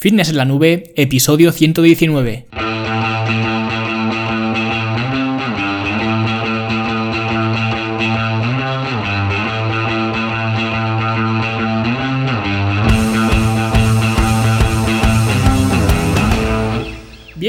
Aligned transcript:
Fitness 0.00 0.30
en 0.30 0.38
la 0.38 0.46
nube, 0.46 0.94
episodio 0.96 1.52
119. 1.52 2.46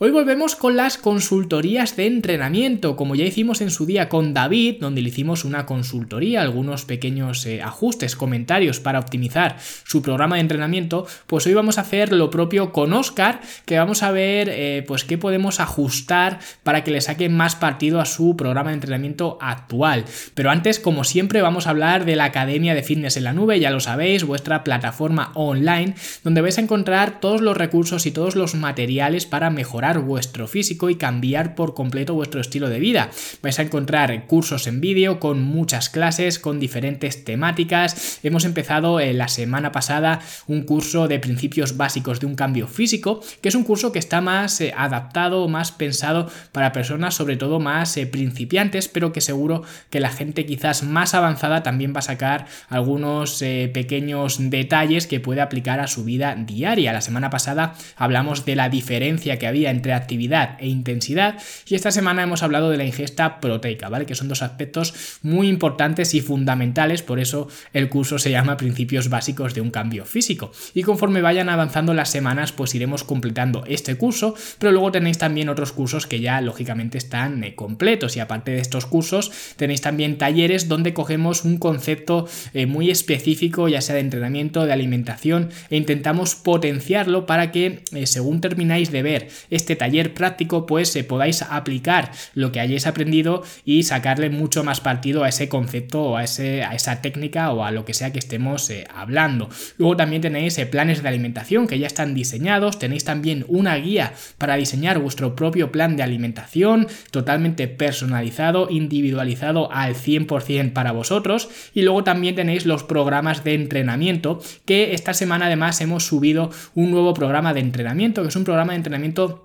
Hoy 0.00 0.12
volvemos 0.12 0.54
con 0.54 0.76
las 0.76 0.96
consultorías 0.96 1.96
de 1.96 2.06
entrenamiento, 2.06 2.94
como 2.94 3.16
ya 3.16 3.24
hicimos 3.24 3.60
en 3.60 3.72
su 3.72 3.84
día 3.84 4.08
con 4.08 4.32
David, 4.32 4.76
donde 4.78 5.02
le 5.02 5.08
hicimos 5.08 5.44
una 5.44 5.66
consultoría, 5.66 6.40
algunos 6.40 6.84
pequeños 6.84 7.44
eh, 7.46 7.62
ajustes, 7.62 8.14
comentarios 8.14 8.78
para 8.78 9.00
optimizar 9.00 9.56
su 9.58 10.00
programa 10.00 10.36
de 10.36 10.42
entrenamiento, 10.42 11.04
pues 11.26 11.48
hoy 11.48 11.54
vamos 11.54 11.78
a 11.78 11.80
hacer 11.80 12.12
lo 12.12 12.30
propio 12.30 12.70
con 12.70 12.92
Oscar, 12.92 13.40
que 13.66 13.76
vamos 13.76 14.04
a 14.04 14.12
ver 14.12 14.48
eh, 14.52 14.84
pues 14.86 15.02
qué 15.02 15.18
podemos 15.18 15.58
ajustar 15.58 16.38
para 16.62 16.84
que 16.84 16.92
le 16.92 17.00
saque 17.00 17.28
más 17.28 17.56
partido 17.56 18.00
a 18.00 18.04
su 18.04 18.36
programa 18.36 18.70
de 18.70 18.74
entrenamiento 18.74 19.36
actual. 19.40 20.04
Pero 20.34 20.52
antes, 20.52 20.78
como 20.78 21.02
siempre, 21.02 21.42
vamos 21.42 21.66
a 21.66 21.70
hablar 21.70 22.04
de 22.04 22.14
la 22.14 22.26
Academia 22.26 22.76
de 22.76 22.84
Fitness 22.84 23.16
en 23.16 23.24
la 23.24 23.32
Nube, 23.32 23.58
ya 23.58 23.72
lo 23.72 23.80
sabéis, 23.80 24.22
vuestra 24.22 24.62
plataforma 24.62 25.32
online, 25.34 25.96
donde 26.22 26.40
vais 26.40 26.58
a 26.58 26.62
encontrar 26.62 27.18
todos 27.18 27.40
los 27.40 27.56
recursos 27.56 28.06
y 28.06 28.12
todos 28.12 28.36
los 28.36 28.54
materiales 28.54 29.26
para 29.26 29.50
mejorar 29.50 29.87
vuestro 29.96 30.46
físico 30.46 30.90
y 30.90 30.96
cambiar 30.96 31.54
por 31.54 31.72
completo 31.72 32.12
vuestro 32.12 32.42
estilo 32.42 32.68
de 32.68 32.78
vida. 32.78 33.10
Vais 33.42 33.58
a 33.58 33.62
encontrar 33.62 34.26
cursos 34.26 34.66
en 34.66 34.82
vídeo 34.82 35.18
con 35.20 35.42
muchas 35.42 35.88
clases, 35.88 36.38
con 36.38 36.60
diferentes 36.60 37.24
temáticas. 37.24 38.20
Hemos 38.22 38.44
empezado 38.44 39.00
eh, 39.00 39.14
la 39.14 39.28
semana 39.28 39.72
pasada 39.72 40.20
un 40.46 40.62
curso 40.64 41.08
de 41.08 41.18
principios 41.18 41.76
básicos 41.76 42.20
de 42.20 42.26
un 42.26 42.34
cambio 42.34 42.66
físico, 42.66 43.20
que 43.40 43.48
es 43.48 43.54
un 43.54 43.64
curso 43.64 43.92
que 43.92 43.98
está 43.98 44.20
más 44.20 44.60
eh, 44.60 44.74
adaptado, 44.76 45.48
más 45.48 45.72
pensado 45.72 46.30
para 46.52 46.72
personas 46.72 47.14
sobre 47.14 47.36
todo 47.36 47.60
más 47.60 47.96
eh, 47.96 48.06
principiantes, 48.06 48.88
pero 48.88 49.12
que 49.12 49.20
seguro 49.20 49.62
que 49.90 50.00
la 50.00 50.10
gente 50.10 50.44
quizás 50.44 50.82
más 50.82 51.14
avanzada 51.14 51.62
también 51.62 51.94
va 51.94 52.00
a 52.00 52.02
sacar 52.02 52.46
algunos 52.68 53.38
pequeños 53.72 54.36
detalles 54.50 55.06
que 55.06 55.20
puede 55.20 55.40
aplicar 55.40 55.80
a 55.80 55.86
su 55.86 56.04
vida 56.04 56.34
diaria. 56.36 56.92
La 56.92 57.00
semana 57.00 57.30
pasada 57.30 57.74
hablamos 57.96 58.44
de 58.44 58.56
la 58.56 58.68
diferencia 58.68 59.38
que 59.38 59.46
había 59.46 59.70
entre 59.78 59.92
actividad 59.92 60.56
e 60.58 60.66
intensidad. 60.66 61.40
Y 61.66 61.76
esta 61.76 61.92
semana 61.92 62.24
hemos 62.24 62.42
hablado 62.42 62.70
de 62.70 62.76
la 62.76 62.84
ingesta 62.84 63.40
proteica, 63.40 63.88
¿vale? 63.88 64.06
Que 64.06 64.16
son 64.16 64.28
dos 64.28 64.42
aspectos 64.42 65.18
muy 65.22 65.48
importantes 65.48 66.14
y 66.14 66.20
fundamentales, 66.20 67.02
por 67.02 67.20
eso 67.20 67.48
el 67.72 67.88
curso 67.88 68.18
se 68.18 68.32
llama 68.32 68.56
Principios 68.56 69.08
Básicos 69.08 69.54
de 69.54 69.60
un 69.60 69.70
Cambio 69.70 70.04
Físico. 70.04 70.50
Y 70.74 70.82
conforme 70.82 71.22
vayan 71.22 71.48
avanzando 71.48 71.94
las 71.94 72.10
semanas, 72.10 72.50
pues 72.52 72.74
iremos 72.74 73.04
completando 73.04 73.64
este 73.66 73.94
curso, 73.94 74.34
pero 74.58 74.72
luego 74.72 74.90
tenéis 74.90 75.18
también 75.18 75.48
otros 75.48 75.72
cursos 75.72 76.06
que 76.06 76.20
ya 76.20 76.40
lógicamente 76.40 76.98
están 76.98 77.44
eh, 77.44 77.54
completos 77.54 78.16
y 78.16 78.20
aparte 78.20 78.50
de 78.50 78.60
estos 78.60 78.86
cursos 78.86 79.30
tenéis 79.56 79.80
también 79.80 80.18
talleres 80.18 80.68
donde 80.68 80.92
cogemos 80.92 81.44
un 81.44 81.58
concepto 81.58 82.26
eh, 82.52 82.66
muy 82.66 82.90
específico, 82.90 83.68
ya 83.68 83.80
sea 83.80 83.94
de 83.94 84.00
entrenamiento, 84.00 84.66
de 84.66 84.72
alimentación, 84.72 85.50
e 85.70 85.76
intentamos 85.76 86.34
potenciarlo 86.34 87.26
para 87.26 87.52
que 87.52 87.84
eh, 87.92 88.06
según 88.06 88.40
termináis 88.40 88.90
de 88.90 89.02
ver 89.02 89.28
este 89.50 89.67
este 89.68 89.76
taller 89.76 90.14
práctico 90.14 90.64
pues 90.64 90.90
se 90.90 91.04
podáis 91.04 91.42
aplicar 91.42 92.10
lo 92.32 92.52
que 92.52 92.60
hayáis 92.60 92.86
aprendido 92.86 93.42
y 93.66 93.82
sacarle 93.82 94.30
mucho 94.30 94.64
más 94.64 94.80
partido 94.80 95.24
a 95.24 95.28
ese 95.28 95.50
concepto 95.50 96.04
o 96.04 96.16
a, 96.16 96.24
ese, 96.24 96.64
a 96.64 96.74
esa 96.74 97.02
técnica 97.02 97.52
o 97.52 97.64
a 97.64 97.70
lo 97.70 97.84
que 97.84 97.92
sea 97.92 98.10
que 98.10 98.18
estemos 98.18 98.70
eh, 98.70 98.86
hablando. 98.94 99.50
Luego 99.76 99.94
también 99.94 100.22
tenéis 100.22 100.56
eh, 100.56 100.64
planes 100.64 101.02
de 101.02 101.08
alimentación 101.08 101.66
que 101.66 101.78
ya 101.78 101.86
están 101.86 102.14
diseñados, 102.14 102.78
tenéis 102.78 103.04
también 103.04 103.44
una 103.46 103.76
guía 103.76 104.14
para 104.38 104.56
diseñar 104.56 105.00
vuestro 105.00 105.36
propio 105.36 105.70
plan 105.70 105.98
de 105.98 106.02
alimentación 106.02 106.86
totalmente 107.10 107.68
personalizado, 107.68 108.68
individualizado 108.70 109.70
al 109.70 109.96
100% 109.96 110.72
para 110.72 110.92
vosotros 110.92 111.50
y 111.74 111.82
luego 111.82 112.04
también 112.04 112.36
tenéis 112.36 112.64
los 112.64 112.84
programas 112.84 113.44
de 113.44 113.52
entrenamiento 113.52 114.40
que 114.64 114.94
esta 114.94 115.12
semana 115.12 115.44
además 115.44 115.78
hemos 115.82 116.06
subido 116.06 116.50
un 116.74 116.90
nuevo 116.90 117.12
programa 117.12 117.52
de 117.52 117.60
entrenamiento 117.60 118.22
que 118.22 118.28
es 118.28 118.36
un 118.36 118.44
programa 118.44 118.72
de 118.72 118.78
entrenamiento 118.78 119.44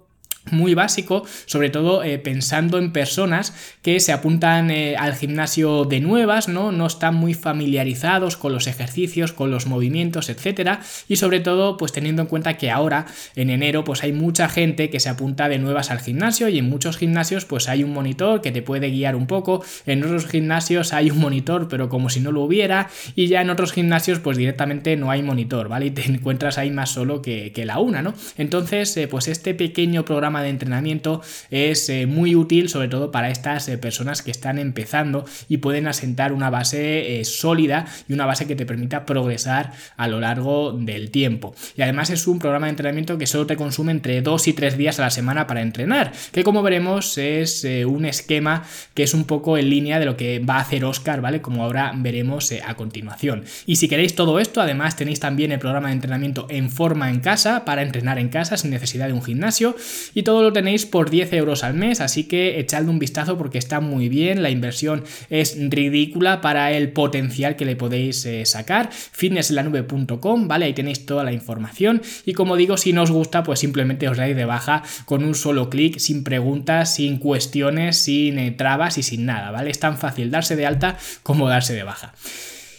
muy 0.52 0.74
básico, 0.74 1.24
sobre 1.46 1.70
todo 1.70 2.04
eh, 2.04 2.20
pensando 2.20 2.78
en 2.78 2.92
personas 2.92 3.54
que 3.82 4.00
se 4.00 4.12
apuntan 4.12 4.72
eh, 4.72 4.96
al 4.98 5.16
gimnasio 5.16 5.86
de 5.86 6.00
nuevas, 6.00 6.48
¿no? 6.48 6.72
No 6.72 6.86
están 6.86 7.16
muy 7.16 7.34
familiarizados 7.34 8.38
con 8.38 8.52
los 8.54 8.68
ejercicios, 8.68 9.32
con 9.32 9.52
los 9.52 9.68
movimientos, 9.68 10.30
etcétera, 10.30 10.82
y 11.08 11.16
sobre 11.16 11.40
todo, 11.40 11.78
pues 11.78 11.92
teniendo 11.92 12.22
en 12.22 12.28
cuenta 12.28 12.58
que 12.58 12.72
ahora, 12.72 13.06
en 13.36 13.50
enero, 13.50 13.84
pues 13.84 14.04
hay 14.04 14.12
mucha 14.12 14.50
gente 14.50 14.90
que 14.90 15.00
se 15.00 15.10
apunta 15.10 15.50
de 15.50 15.60
nuevas 15.60 15.92
al 15.92 16.00
gimnasio 16.00 16.50
y 16.50 16.60
en 16.60 16.70
muchos 16.70 16.98
gimnasios, 16.98 17.46
pues 17.46 17.70
hay 17.70 17.84
un 17.84 17.94
monitor 17.94 18.42
que 18.42 18.52
te 18.52 18.62
puede 18.62 18.90
guiar 18.90 19.16
un 19.16 19.28
poco, 19.28 19.64
en 19.86 20.04
otros 20.04 20.28
gimnasios 20.28 20.94
hay 20.94 21.10
un 21.10 21.20
monitor, 21.20 21.68
pero 21.70 21.90
como 21.90 22.10
si 22.10 22.20
no 22.20 22.32
lo 22.32 22.42
hubiera, 22.42 22.90
y 23.16 23.28
ya 23.28 23.42
en 23.42 23.50
otros 23.50 23.72
gimnasios, 23.72 24.20
pues 24.20 24.38
directamente 24.38 24.96
no 24.98 25.10
hay 25.10 25.24
monitor, 25.24 25.70
¿vale? 25.70 25.88
Y 25.88 25.92
te 25.92 26.06
encuentras 26.06 26.58
ahí 26.58 26.72
más 26.72 26.90
solo 26.90 27.22
que, 27.22 27.52
que 27.54 27.66
la 27.66 27.80
una, 27.80 28.02
¿no? 28.02 28.14
Entonces, 28.38 28.96
eh, 28.98 29.08
pues 29.08 29.28
este 29.28 29.54
pequeño 29.54 30.06
programa 30.06 30.33
de 30.42 30.50
entrenamiento 30.50 31.22
es 31.52 31.90
eh, 31.90 32.06
muy 32.06 32.36
útil 32.36 32.70
sobre 32.70 32.88
todo 32.88 33.12
para 33.12 33.30
estas 33.30 33.68
eh, 33.70 33.78
personas 33.78 34.22
que 34.22 34.32
están 34.32 34.58
empezando 34.58 35.26
y 35.50 35.58
pueden 35.58 35.88
asentar 35.88 36.34
una 36.34 36.50
base 36.50 37.20
eh, 37.20 37.26
sólida 37.26 37.86
y 38.08 38.14
una 38.14 38.26
base 38.26 38.48
que 38.48 38.56
te 38.56 38.66
permita 38.66 39.06
progresar 39.06 39.74
a 39.98 40.08
lo 40.08 40.20
largo 40.20 40.72
del 40.72 41.12
tiempo. 41.12 41.54
Y 41.76 41.82
además 41.82 42.10
es 42.10 42.28
un 42.28 42.40
programa 42.40 42.68
de 42.68 42.72
entrenamiento 42.72 43.18
que 43.18 43.28
solo 43.28 43.46
te 43.46 43.58
consume 43.58 43.92
entre 43.92 44.22
2 44.22 44.48
y 44.48 44.54
3 44.54 44.78
días 44.78 45.00
a 45.00 45.04
la 45.04 45.10
semana 45.10 45.48
para 45.48 45.62
entrenar, 45.62 46.12
que 46.32 46.44
como 46.44 46.64
veremos 46.64 47.18
es 47.18 47.64
un 47.86 48.06
esquema 48.06 48.64
que 48.94 49.04
es 49.04 49.14
un 49.14 49.26
poco 49.26 49.58
en 49.58 49.70
línea 49.70 50.00
de 50.00 50.06
lo 50.06 50.18
que 50.18 50.40
va 50.40 50.56
a 50.56 50.62
hacer 50.62 50.86
Oscar, 50.86 51.22
¿vale? 51.22 51.42
Como 51.42 51.64
ahora 51.64 51.92
veremos 51.96 52.54
a 52.66 52.76
continuación. 52.76 53.44
Y 53.66 53.78
si 53.78 53.88
queréis 53.88 54.16
todo 54.16 54.40
esto, 54.40 54.62
además 54.62 54.96
tenéis 54.96 55.20
también 55.20 55.52
el 55.52 55.60
programa 55.60 55.88
de 55.90 55.94
entrenamiento 55.94 56.48
en 56.50 56.70
forma 56.70 57.10
en 57.10 57.20
casa 57.20 57.66
para 57.66 57.82
entrenar 57.82 58.20
en 58.20 58.30
casa 58.30 58.58
sin 58.58 58.72
necesidad 58.72 59.08
de 59.08 59.14
un 59.14 59.24
gimnasio 59.24 59.76
todo 60.24 60.42
lo 60.42 60.54
tenéis 60.54 60.86
por 60.86 61.10
10 61.10 61.34
euros 61.34 61.64
al 61.64 61.74
mes, 61.74 62.02
así 62.02 62.26
que 62.26 62.60
echadle 62.60 62.90
un 62.90 63.00
vistazo 63.00 63.38
porque 63.38 63.58
está 63.58 63.80
muy 63.80 64.10
bien, 64.10 64.42
la 64.42 64.50
inversión 64.50 65.04
es 65.30 65.58
ridícula 65.70 66.42
para 66.42 66.72
el 66.72 66.92
potencial 66.92 67.56
que 67.56 67.66
le 67.66 67.76
podéis 67.76 68.26
eh, 68.26 68.46
sacar, 68.46 68.92
fitnessenlanube.com, 68.92 70.48
¿vale? 70.48 70.66
Ahí 70.66 70.74
tenéis 70.74 71.06
toda 71.06 71.24
la 71.24 71.34
información 71.34 72.02
y 72.26 72.34
como 72.34 72.56
digo, 72.56 72.78
si 72.78 72.94
no 72.94 73.04
os 73.04 73.12
gusta, 73.12 73.44
pues 73.44 73.60
simplemente 73.60 74.08
os 74.08 74.18
dais 74.18 74.36
de 74.36 74.46
baja 74.46 74.84
con 75.06 75.24
un 75.24 75.36
solo 75.36 75.70
clic, 75.70 76.00
sin 76.00 76.24
preguntas, 76.24 76.96
sin 76.96 77.18
cuestiones, 77.18 77.98
sin 77.98 78.40
eh, 78.40 78.52
trabas 78.52 78.98
y 78.98 79.04
sin 79.04 79.26
nada, 79.26 79.52
¿vale? 79.52 79.70
Es 79.70 79.80
tan 79.80 79.98
fácil 79.98 80.32
darse 80.32 80.56
de 80.56 80.66
alta 80.66 80.98
como 81.24 81.48
darse 81.48 81.74
de 81.74 81.84
baja. 81.84 82.14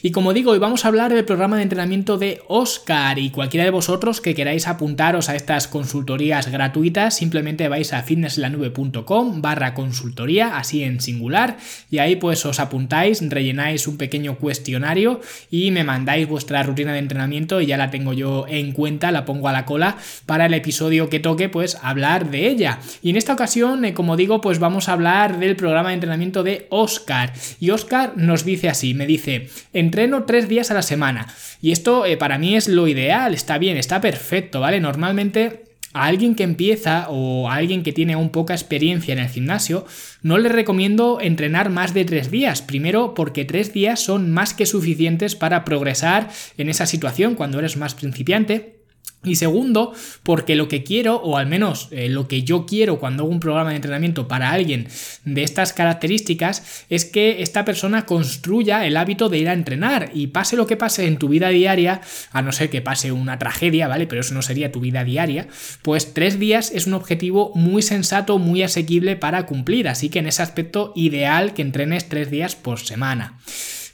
Y 0.06 0.10
como 0.10 0.34
digo, 0.34 0.50
hoy 0.50 0.58
vamos 0.58 0.84
a 0.84 0.88
hablar 0.88 1.14
del 1.14 1.24
programa 1.24 1.56
de 1.56 1.62
entrenamiento 1.62 2.18
de 2.18 2.42
Oscar 2.46 3.18
y 3.18 3.30
cualquiera 3.30 3.64
de 3.64 3.70
vosotros 3.70 4.20
que 4.20 4.34
queráis 4.34 4.68
apuntaros 4.68 5.30
a 5.30 5.34
estas 5.34 5.66
consultorías 5.66 6.52
gratuitas, 6.52 7.16
simplemente 7.16 7.70
vais 7.70 7.94
a 7.94 8.02
fitnesslanube.com 8.02 9.40
barra 9.40 9.72
consultoría, 9.72 10.58
así 10.58 10.82
en 10.82 11.00
singular, 11.00 11.56
y 11.90 12.00
ahí 12.00 12.16
pues 12.16 12.44
os 12.44 12.60
apuntáis, 12.60 13.26
rellenáis 13.30 13.88
un 13.88 13.96
pequeño 13.96 14.36
cuestionario 14.36 15.22
y 15.50 15.70
me 15.70 15.84
mandáis 15.84 16.28
vuestra 16.28 16.62
rutina 16.62 16.92
de 16.92 16.98
entrenamiento 16.98 17.62
y 17.62 17.66
ya 17.66 17.78
la 17.78 17.90
tengo 17.90 18.12
yo 18.12 18.44
en 18.46 18.72
cuenta, 18.72 19.10
la 19.10 19.24
pongo 19.24 19.48
a 19.48 19.52
la 19.52 19.64
cola 19.64 19.96
para 20.26 20.44
el 20.44 20.52
episodio 20.52 21.08
que 21.08 21.18
toque 21.18 21.48
pues 21.48 21.78
hablar 21.80 22.30
de 22.30 22.48
ella. 22.48 22.78
Y 23.00 23.08
en 23.08 23.16
esta 23.16 23.32
ocasión, 23.32 23.86
eh, 23.86 23.94
como 23.94 24.18
digo, 24.18 24.42
pues 24.42 24.58
vamos 24.58 24.90
a 24.90 24.92
hablar 24.92 25.38
del 25.38 25.56
programa 25.56 25.88
de 25.88 25.94
entrenamiento 25.94 26.42
de 26.42 26.66
Oscar. 26.68 27.32
Y 27.58 27.70
Oscar 27.70 28.18
nos 28.18 28.44
dice 28.44 28.68
así, 28.68 28.92
me 28.92 29.06
dice, 29.06 29.48
entreno 29.94 30.24
tres 30.24 30.48
días 30.48 30.72
a 30.72 30.74
la 30.74 30.82
semana. 30.82 31.28
Y 31.62 31.70
esto 31.70 32.04
eh, 32.04 32.16
para 32.16 32.36
mí 32.36 32.56
es 32.56 32.66
lo 32.66 32.88
ideal, 32.88 33.32
está 33.32 33.58
bien, 33.58 33.76
está 33.76 34.00
perfecto, 34.00 34.58
¿vale? 34.58 34.80
Normalmente 34.80 35.66
a 35.92 36.06
alguien 36.06 36.34
que 36.34 36.42
empieza 36.42 37.06
o 37.10 37.48
a 37.48 37.54
alguien 37.54 37.84
que 37.84 37.92
tiene 37.92 38.14
aún 38.14 38.30
poca 38.30 38.54
experiencia 38.54 39.12
en 39.12 39.20
el 39.20 39.28
gimnasio, 39.28 39.86
no 40.22 40.38
le 40.38 40.48
recomiendo 40.48 41.20
entrenar 41.20 41.70
más 41.70 41.94
de 41.94 42.04
tres 42.04 42.32
días. 42.32 42.60
Primero, 42.60 43.14
porque 43.14 43.44
tres 43.44 43.72
días 43.72 44.00
son 44.00 44.32
más 44.32 44.52
que 44.52 44.66
suficientes 44.66 45.36
para 45.36 45.64
progresar 45.64 46.28
en 46.58 46.68
esa 46.68 46.86
situación 46.86 47.36
cuando 47.36 47.60
eres 47.60 47.76
más 47.76 47.94
principiante. 47.94 48.83
Y 49.24 49.36
segundo, 49.36 49.92
porque 50.22 50.54
lo 50.54 50.68
que 50.68 50.84
quiero, 50.84 51.16
o 51.16 51.36
al 51.36 51.46
menos 51.46 51.88
eh, 51.90 52.08
lo 52.08 52.28
que 52.28 52.42
yo 52.42 52.66
quiero 52.66 52.98
cuando 52.98 53.22
hago 53.22 53.32
un 53.32 53.40
programa 53.40 53.70
de 53.70 53.76
entrenamiento 53.76 54.28
para 54.28 54.50
alguien 54.50 54.88
de 55.24 55.42
estas 55.42 55.72
características, 55.72 56.84
es 56.90 57.04
que 57.04 57.42
esta 57.42 57.64
persona 57.64 58.06
construya 58.06 58.86
el 58.86 58.96
hábito 58.96 59.28
de 59.28 59.38
ir 59.38 59.48
a 59.48 59.54
entrenar 59.54 60.10
y 60.14 60.28
pase 60.28 60.56
lo 60.56 60.66
que 60.66 60.76
pase 60.76 61.06
en 61.06 61.18
tu 61.18 61.28
vida 61.28 61.48
diaria, 61.48 62.00
a 62.32 62.42
no 62.42 62.52
ser 62.52 62.70
que 62.70 62.82
pase 62.82 63.12
una 63.12 63.38
tragedia, 63.38 63.88
¿vale? 63.88 64.06
Pero 64.06 64.20
eso 64.20 64.34
no 64.34 64.42
sería 64.42 64.72
tu 64.72 64.80
vida 64.80 65.04
diaria, 65.04 65.48
pues 65.82 66.14
tres 66.14 66.38
días 66.38 66.70
es 66.74 66.86
un 66.86 66.94
objetivo 66.94 67.52
muy 67.54 67.82
sensato, 67.82 68.38
muy 68.38 68.62
asequible 68.62 69.16
para 69.16 69.46
cumplir, 69.46 69.88
así 69.88 70.08
que 70.08 70.18
en 70.18 70.26
ese 70.26 70.42
aspecto 70.42 70.92
ideal 70.94 71.54
que 71.54 71.62
entrenes 71.62 72.08
tres 72.08 72.30
días 72.30 72.56
por 72.56 72.80
semana. 72.80 73.38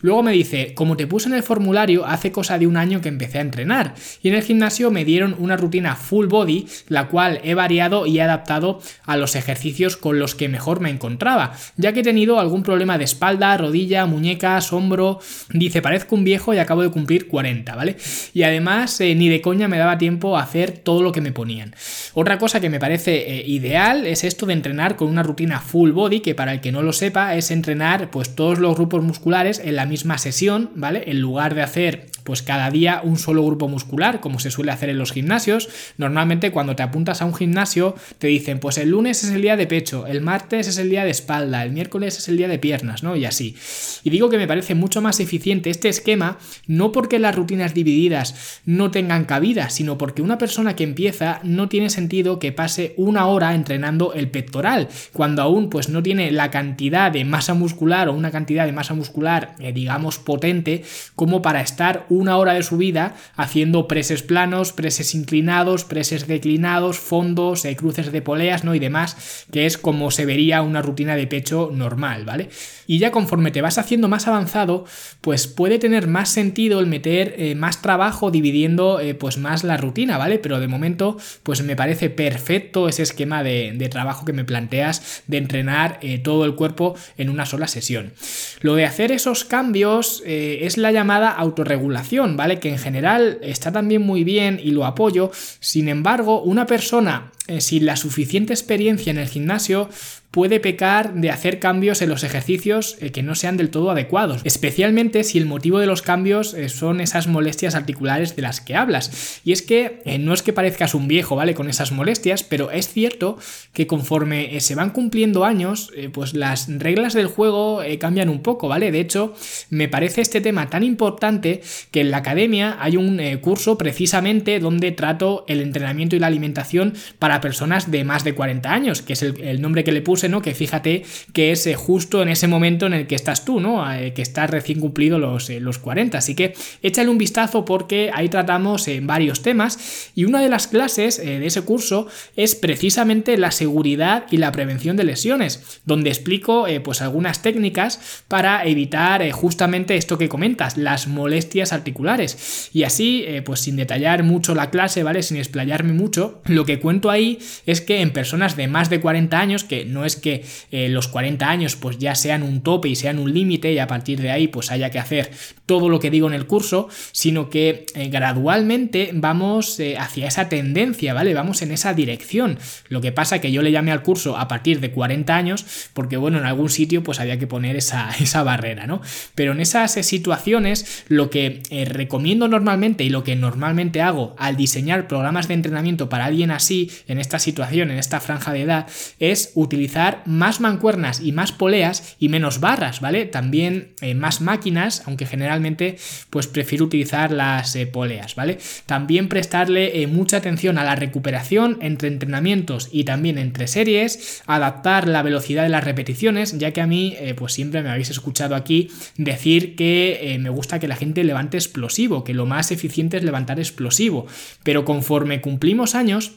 Luego 0.01 0.23
me 0.23 0.33
dice, 0.33 0.75
como 0.75 0.97
te 0.97 1.07
puse 1.07 1.29
en 1.29 1.35
el 1.35 1.43
formulario, 1.43 2.07
hace 2.07 2.33
cosa 2.33 2.59
de 2.59 2.67
un 2.67 2.77
año 2.77 3.01
que 3.01 3.09
empecé 3.09 3.39
a 3.39 3.43
entrenar 3.43 3.95
y 4.23 4.29
en 4.29 4.35
el 4.35 4.43
gimnasio 4.43 4.91
me 4.91 5.05
dieron 5.05 5.37
una 5.39 5.57
rutina 5.57 5.97
full 5.97 6.27
body, 6.27 6.67
la 6.89 7.09
cual 7.09 7.41
he 7.45 7.55
variado 7.55 8.07
y 8.07 8.19
he 8.19 8.23
adaptado 8.23 8.81
a 9.05 9.17
los 9.17 9.37
ejercicios 9.37 9.97
con 9.97 10.19
los 10.19 10.35
que 10.35 10.49
mejor 10.49 10.81
me 10.81 10.91
encontraba, 10.91 11.53
ya 11.77 11.93
que 11.93 12.01
he 12.01 12.05
tenido 12.05 12.41
algún 12.41 12.63
problema 12.63 12.99
de 12.99 13.05
espalda, 13.05 13.57
rodilla, 13.57 14.07
muñecas, 14.07 14.73
hombro. 14.73 15.21
Dice, 15.51 15.83
parezco 15.83 16.15
un 16.15 16.25
viejo 16.25 16.55
y 16.55 16.59
acabo 16.59 16.83
de 16.83 16.91
cumplir 16.91 17.29
40, 17.29 17.75
¿vale? 17.75 17.97
Y 18.33 18.43
además, 18.43 19.01
eh, 19.01 19.15
ni 19.15 19.29
de 19.29 19.41
coña 19.41 19.69
me 19.69 19.79
daba 19.79 19.99
tiempo 19.99 20.37
a 20.37 20.43
hacer 20.43 20.73
todo 20.73 21.03
lo 21.03 21.13
que 21.13 21.21
me 21.21 21.33
ponían. 21.33 21.75
Otra 22.15 22.39
cosa 22.39 22.61
que 22.61 22.71
me 22.71 22.81
parece 22.81 23.39
eh, 23.39 23.45
ideal 23.47 24.07
es 24.07 24.25
esto 24.25 24.47
de 24.47 24.55
entrenar 24.55 24.97
con 24.97 25.09
una 25.09 25.23
rutina 25.23 25.61
full 25.61 25.91
body, 25.93 26.21
que 26.21 26.35
para 26.35 26.53
el 26.53 26.61
que 26.61 26.73
no 26.73 26.83
lo 26.83 26.93
sepa 26.93 27.35
es 27.37 27.51
entrenar 27.51 28.11
pues 28.11 28.35
todos 28.35 28.59
los 28.59 28.75
grupos 28.77 29.03
musculares 29.03 29.61
en 29.63 29.77
la 29.77 29.87
misma 29.91 30.17
sesión, 30.17 30.71
¿vale? 30.75 31.11
En 31.11 31.21
lugar 31.21 31.55
de 31.55 31.63
hacer 31.63 32.10
pues 32.25 32.43
cada 32.43 32.71
día 32.71 33.01
un 33.03 33.19
solo 33.19 33.45
grupo 33.45 33.69
muscular, 33.69 34.21
como 34.21 34.39
se 34.39 34.51
suele 34.51 34.73
hacer 34.73 34.89
en 34.89 34.99
los 34.99 35.13
gimnasios. 35.13 35.69
Normalmente 35.99 36.53
cuando 36.53 36.77
te 36.77 36.83
apuntas 36.83 37.23
a 37.23 37.25
un 37.25 37.35
gimnasio 37.35 37.95
te 38.19 38.27
dicen, 38.29 38.59
pues 38.59 38.79
el 38.79 38.91
lunes 38.91 39.25
es 39.25 39.31
el 39.31 39.43
día 39.43 39.57
de 39.57 39.67
pecho, 39.67 40.07
el 40.07 40.21
martes 40.21 40.69
es 40.69 40.79
el 40.79 40.91
día 40.91 41.05
de 41.05 41.11
espalda, 41.11 41.63
el 41.63 41.73
miércoles 41.73 42.19
es 42.19 42.29
el 42.29 42.37
día 42.37 42.49
de 42.49 42.59
piernas, 42.59 43.03
¿no? 43.03 43.17
Y 43.17 43.25
así. 43.25 43.57
Y 44.05 44.11
digo 44.11 44.31
que 44.31 44.39
me 44.39 44.47
parece 44.47 44.75
mucho 44.75 45.01
más 45.01 45.21
eficiente 45.21 45.71
este 45.71 45.89
esquema, 45.89 46.39
no 46.67 46.93
porque 46.93 47.19
las 47.19 47.35
rutinas 47.35 47.75
divididas 47.75 48.61
no 48.65 48.91
tengan 48.91 49.25
cabida, 49.25 49.71
sino 49.71 49.99
porque 49.99 50.23
una 50.23 50.39
persona 50.39 50.77
que 50.77 50.85
empieza 50.85 51.41
no 51.43 51.69
tiene 51.69 51.91
sentido 51.91 52.39
que 52.39 52.53
pase 52.53 52.95
una 52.97 53.27
hora 53.27 53.55
entrenando 53.55 54.13
el 54.15 54.31
pectoral, 54.31 54.89
cuando 55.13 55.43
aún 55.43 55.71
pues 55.71 55.89
no 55.89 56.03
tiene 56.03 56.31
la 56.31 56.51
cantidad 56.51 57.11
de 57.13 57.25
masa 57.25 57.55
muscular 57.55 58.09
o 58.09 58.13
una 58.13 58.31
cantidad 58.31 58.67
de 58.67 58.73
masa 58.73 58.95
muscular, 58.95 59.55
eh, 59.59 59.73
digamos, 59.73 60.19
potente, 60.19 60.83
como 61.15 61.43
para 61.43 61.61
estar 61.61 62.07
una 62.11 62.37
hora 62.37 62.53
de 62.53 62.63
su 62.63 62.77
vida 62.77 63.15
haciendo 63.37 63.89
preses 63.89 64.23
planos, 64.23 64.73
preses 64.73 65.15
inclinados, 65.15 65.85
preses 65.85 66.27
declinados, 66.27 66.99
fondos, 66.99 67.65
eh, 67.65 67.77
cruces 67.77 68.13
de 68.13 68.21
poleas, 68.21 68.65
¿no? 68.65 68.75
Y 68.75 68.79
demás, 68.79 69.47
que 69.51 69.65
es 69.65 69.79
como 69.79 70.11
se 70.11 70.27
vería 70.27 70.61
una 70.63 70.83
rutina 70.83 71.17
de 71.17 71.27
pecho 71.27 71.71
normal, 71.73 72.25
¿vale? 72.25 72.51
Y 72.87 72.99
ya 72.99 73.13
conforme 73.13 73.53
te 73.53 73.63
vas 73.63 73.79
haciendo 73.79 74.09
más 74.09 74.27
avanzado, 74.27 74.85
pues 75.21 75.47
puede 75.47 75.79
tener 75.79 76.09
más 76.09 76.29
sentido 76.29 76.81
el 76.81 76.87
meter 76.87 77.35
eh, 77.39 77.55
más 77.55 77.81
trabajo 77.81 78.31
dividiendo 78.31 79.01
eh, 79.01 79.15
pues 79.15 79.39
más 79.39 79.63
la 79.63 79.77
rutina, 79.77 80.19
¿vale? 80.19 80.39
Pero 80.39 80.59
de 80.59 80.69
momento, 80.69 81.17
pues 81.45 81.63
me 81.63 81.77
parece 81.77 82.11
perfecto 82.11 82.89
ese 82.89 83.05
esquema 83.05 83.43
de, 83.43 83.89
trabajo 83.91 84.25
que 84.25 84.33
me 84.33 84.45
planteas 84.45 85.23
de 85.27 85.39
entrenar 85.39 85.99
todo 86.23 86.45
el 86.45 86.55
cuerpo 86.55 86.95
en 87.17 87.29
una 87.29 87.45
sola 87.45 87.67
sesión. 87.67 88.13
Lo 88.61 88.77
de 88.77 88.85
hacer 88.85 89.11
esos 89.11 89.45
cambios 89.45 90.23
es 90.25 90.77
la 90.77 90.93
llamada 90.93 91.31
autorregulación 91.31 92.00
¿vale? 92.37 92.59
Que 92.59 92.71
en 92.71 92.79
general 92.79 93.39
está 93.43 93.73
también 93.73 94.03
muy 94.03 94.25
bien 94.25 94.61
y 94.63 94.71
lo 94.71 94.85
apoyo. 94.85 95.31
Sin 95.61 95.89
embargo, 95.89 96.43
una 96.43 96.67
persona 96.67 97.33
eh, 97.47 97.61
sin 97.61 97.87
la 97.87 97.97
suficiente 97.97 98.53
experiencia 98.53 99.11
en 99.11 99.19
el 99.19 99.29
gimnasio 99.29 99.89
puede 100.31 100.61
pecar 100.61 101.15
de 101.15 101.31
hacer 101.31 101.59
cambios 101.59 102.03
en 102.03 102.09
los 102.09 102.23
ejercicios 102.23 102.97
eh, 103.01 103.11
que 103.11 103.23
no 103.23 103.35
sean 103.35 103.57
del 103.57 103.71
todo 103.71 103.91
adecuados, 103.91 104.43
especialmente 104.45 105.25
si 105.25 105.39
el 105.39 105.47
motivo 105.47 105.81
de 105.81 105.87
los 105.87 106.03
cambios 106.03 106.55
eh, 106.55 106.69
son 106.69 107.01
esas 107.01 107.27
molestias 107.27 107.75
articulares 107.75 108.37
de 108.37 108.43
las 108.43 108.61
que 108.61 108.77
hablas. 108.77 109.41
Y 109.45 109.53
es 109.53 109.63
que 109.63 110.03
eh, 110.05 110.19
no 110.19 110.33
es 110.33 110.43
que 110.43 110.53
parezcas 110.53 110.95
un 110.95 111.09
viejo, 111.09 111.35
¿vale? 111.35 111.55
Con 111.55 111.69
esas 111.69 111.91
molestias, 111.91 112.45
pero 112.45 112.71
es 112.71 112.89
cierto 112.89 113.39
que 113.73 113.89
conforme 113.89 114.61
se 114.61 114.75
van 114.75 114.91
cumpliendo 114.91 115.45
años, 115.45 115.91
pues 116.13 116.35
las 116.35 116.69
reglas 116.69 117.15
del 117.15 117.27
juego 117.27 117.81
cambian 117.99 118.29
un 118.29 118.43
poco, 118.43 118.69
¿vale? 118.69 118.91
De 118.93 119.01
hecho, 119.01 119.35
me 119.71 119.89
parece 119.89 120.21
este 120.21 120.41
tema 120.41 120.71
tan 120.71 120.83
importante 120.83 121.63
que 121.91 122.01
en 122.01 122.11
la 122.11 122.19
academia 122.19 122.77
hay 122.81 122.97
un 122.97 123.21
curso 123.41 123.79
precisamente 123.79 124.59
donde 124.61 124.93
trato 124.93 125.45
el 125.49 125.61
entrenamiento 125.61 126.17
y 126.17 126.19
la 126.19 126.27
alimentación 126.27 126.95
para 127.19 127.40
personas 127.41 127.91
de 127.91 128.05
más 128.05 128.25
de 128.25 128.35
40 128.35 128.73
años, 128.73 129.03
que 129.03 129.15
es 129.15 129.23
el, 129.23 129.61
nombre 129.61 129.85
que 129.85 129.93
le 129.93 130.03
puse 130.03 130.31
que 130.41 130.55
fíjate 130.55 131.03
que 131.33 131.51
es 131.51 131.67
eh, 131.67 131.75
justo 131.75 132.23
en 132.23 132.29
ese 132.29 132.47
momento 132.47 132.87
en 132.87 132.93
el 132.93 133.07
que 133.07 133.15
estás 133.15 133.45
tú, 133.45 133.59
¿no? 133.59 133.91
Eh, 133.93 134.13
que 134.13 134.23
estás 134.23 134.51
recién 134.51 134.79
cumplido 134.79 135.19
los, 135.19 135.51
eh, 135.51 135.61
los 135.61 135.79
40. 135.79 136.19
Así 136.19 136.35
que 136.35 136.55
échale 136.83 137.09
un 137.09 137.19
vistazo 137.19 137.65
porque 137.65 138.11
ahí 138.13 138.29
tratamos 138.29 138.89
varios 139.03 139.43
temas 139.43 140.11
y 140.15 140.25
una 140.25 140.41
de 140.41 140.49
las 140.49 140.67
clases 140.67 141.19
de 141.19 141.45
ese 141.45 141.63
curso 141.63 142.07
es 142.37 142.55
precisamente 142.55 143.37
la 143.37 143.51
seguridad 143.51 144.27
y 144.31 144.37
la 144.37 144.53
prevención 144.53 144.97
de 144.97 145.05
lesiones, 145.05 145.81
donde 145.85 146.11
explico 146.11 146.67
pues 146.83 147.03
algunas 147.03 147.43
técnicas 147.43 148.23
para 148.29 148.65
evitar 148.65 149.29
justamente 149.31 149.97
esto 149.97 150.19
que 150.19 150.29
comentas, 150.29 150.77
las 150.77 151.07
molestias 151.07 151.73
articulares. 151.73 152.71
Y 152.73 152.85
así, 152.85 153.25
pues 153.45 153.61
sin 153.61 153.77
detallar 153.77 154.23
mucho 154.23 154.55
la 154.55 154.71
clase, 154.71 155.03
¿vale? 155.03 155.23
Sin 155.23 155.37
explayarme 155.37 155.93
mucho, 155.93 156.43
lo 156.45 156.65
que 156.65 156.81
cuento 156.81 157.11
ahí 157.11 157.20
es 157.67 157.81
que 157.81 158.01
en 158.01 158.13
personas 158.13 158.57
de 158.57 158.69
más 158.69 158.91
de 158.91 159.01
40 159.01 159.39
años, 159.39 159.65
que 159.65 159.85
no 159.85 160.05
es 160.05 160.17
que 160.17 160.45
eh, 160.71 160.89
los 160.89 161.09
40 161.09 161.49
años 161.49 161.77
pues 161.77 161.99
ya 161.99 162.15
sean 162.15 162.43
un 162.43 162.63
tope 162.63 162.89
y 162.89 162.97
sean 162.97 163.19
un 163.19 163.33
límite 163.33 163.73
y 163.73 163.79
a 163.79 163.87
partir 163.87 164.21
de 164.21 164.31
ahí 164.31 164.49
pues 164.49 164.71
haya 164.71 164.91
que 164.91 164.99
hacer 164.99 165.31
todo 165.67 165.89
lo 165.89 166.01
que 166.01 166.11
digo 166.11 166.27
en 166.27 166.35
el 166.35 166.47
curso, 166.47 166.89
sino 167.13 167.49
que 167.51 167.87
eh, 167.95 168.09
gradualmente 168.09 169.11
vamos 169.13 169.79
eh, 169.81 169.97
hacia 169.99 170.27
esa 170.27 170.49
tendencia, 170.49 171.15
¿vale? 171.15 171.35
Vamos 171.35 171.63
en 171.63 171.71
esa 171.71 171.95
dirección. 171.95 172.59
Lo 172.89 173.01
que 173.01 173.13
pasa 173.13 173.41
que 173.41 173.53
yo 173.53 173.63
le 173.63 173.73
llamé 173.73 173.93
al 173.93 174.03
curso 174.03 174.37
a 174.37 174.49
partir 174.49 174.81
de 174.81 174.91
40 174.91 175.37
años 175.37 175.67
porque 175.95 176.17
bueno, 176.17 176.39
en 176.39 176.47
algún 176.47 176.71
sitio 176.71 177.03
pues 177.03 177.21
había 177.21 177.39
que 177.39 177.47
poner 177.47 177.77
esa, 177.77 178.11
esa 178.21 178.43
barrera, 178.43 178.87
¿no? 178.87 179.01
Pero 179.35 179.53
en 179.53 179.61
esas 179.61 179.93
situaciones 179.93 181.05
lo 181.09 181.31
que 181.31 181.63
recomiendo 181.87 182.49
normalmente 182.49 183.05
y 183.05 183.11
lo 183.11 183.25
que 183.25 183.37
normalmente 183.37 184.03
hago 184.03 184.35
al 184.39 184.57
diseñar 184.57 185.07
programas 185.07 185.49
de 185.49 185.55
entrenamiento 185.55 186.09
para 186.09 186.25
alguien 186.25 186.51
así, 186.51 186.91
en 187.11 187.19
esta 187.19 187.41
situación, 187.41 187.91
en 187.91 187.99
esta 187.99 188.21
franja 188.21 188.53
de 188.53 188.63
edad, 188.63 188.87
es 189.19 189.51
utilizar 189.55 190.23
más 190.27 190.61
mancuernas 190.61 191.21
y 191.21 191.33
más 191.33 191.51
poleas 191.51 192.17
y 192.21 192.29
menos 192.29 192.61
barras, 192.61 193.01
¿vale? 193.01 193.27
También 193.27 193.95
eh, 194.01 194.15
más 194.15 194.41
máquinas, 194.41 195.03
aunque 195.07 195.27
generalmente 195.27 195.99
pues 196.31 196.47
prefiero 196.47 196.85
utilizar 196.85 197.33
las 197.33 197.75
eh, 197.75 197.89
poleas, 197.89 198.37
¿vale? 198.37 198.59
También 198.87 199.29
prestarle 199.29 200.03
eh, 200.03 200.07
mucha 200.07 200.37
atención 200.37 200.79
a 200.79 200.85
la 200.85 200.95
recuperación 200.95 201.79
entre 201.81 202.07
entrenamientos 202.07 202.89
y 202.93 203.03
también 203.03 203.39
entre 203.39 203.67
series, 203.67 204.43
adaptar 204.47 205.09
la 205.09 205.23
velocidad 205.23 205.65
de 205.65 205.69
las 205.69 205.83
repeticiones, 205.83 206.59
ya 206.59 206.71
que 206.71 206.81
a 206.81 206.87
mí 206.87 207.17
pues 207.37 207.53
siempre 207.53 207.83
me 207.83 207.91
habéis 207.91 208.11
escuchado 208.11 208.55
aquí 208.55 208.89
decir 209.17 209.75
que 209.75 210.39
me 210.41 210.51
gusta 210.51 210.79
que 210.79 210.89
la 210.89 210.97
gente 210.97 211.25
levante 211.25 211.57
explosivo, 211.57 212.23
que 212.23 212.35
lo 212.35 212.47
más 212.47 212.71
eficiente 212.71 213.17
es 213.17 213.25
levantar 213.25 213.59
explosivo, 213.59 214.27
pero 214.63 214.85
conforme 214.85 215.41
cumplimos 215.41 215.95
años, 215.95 216.33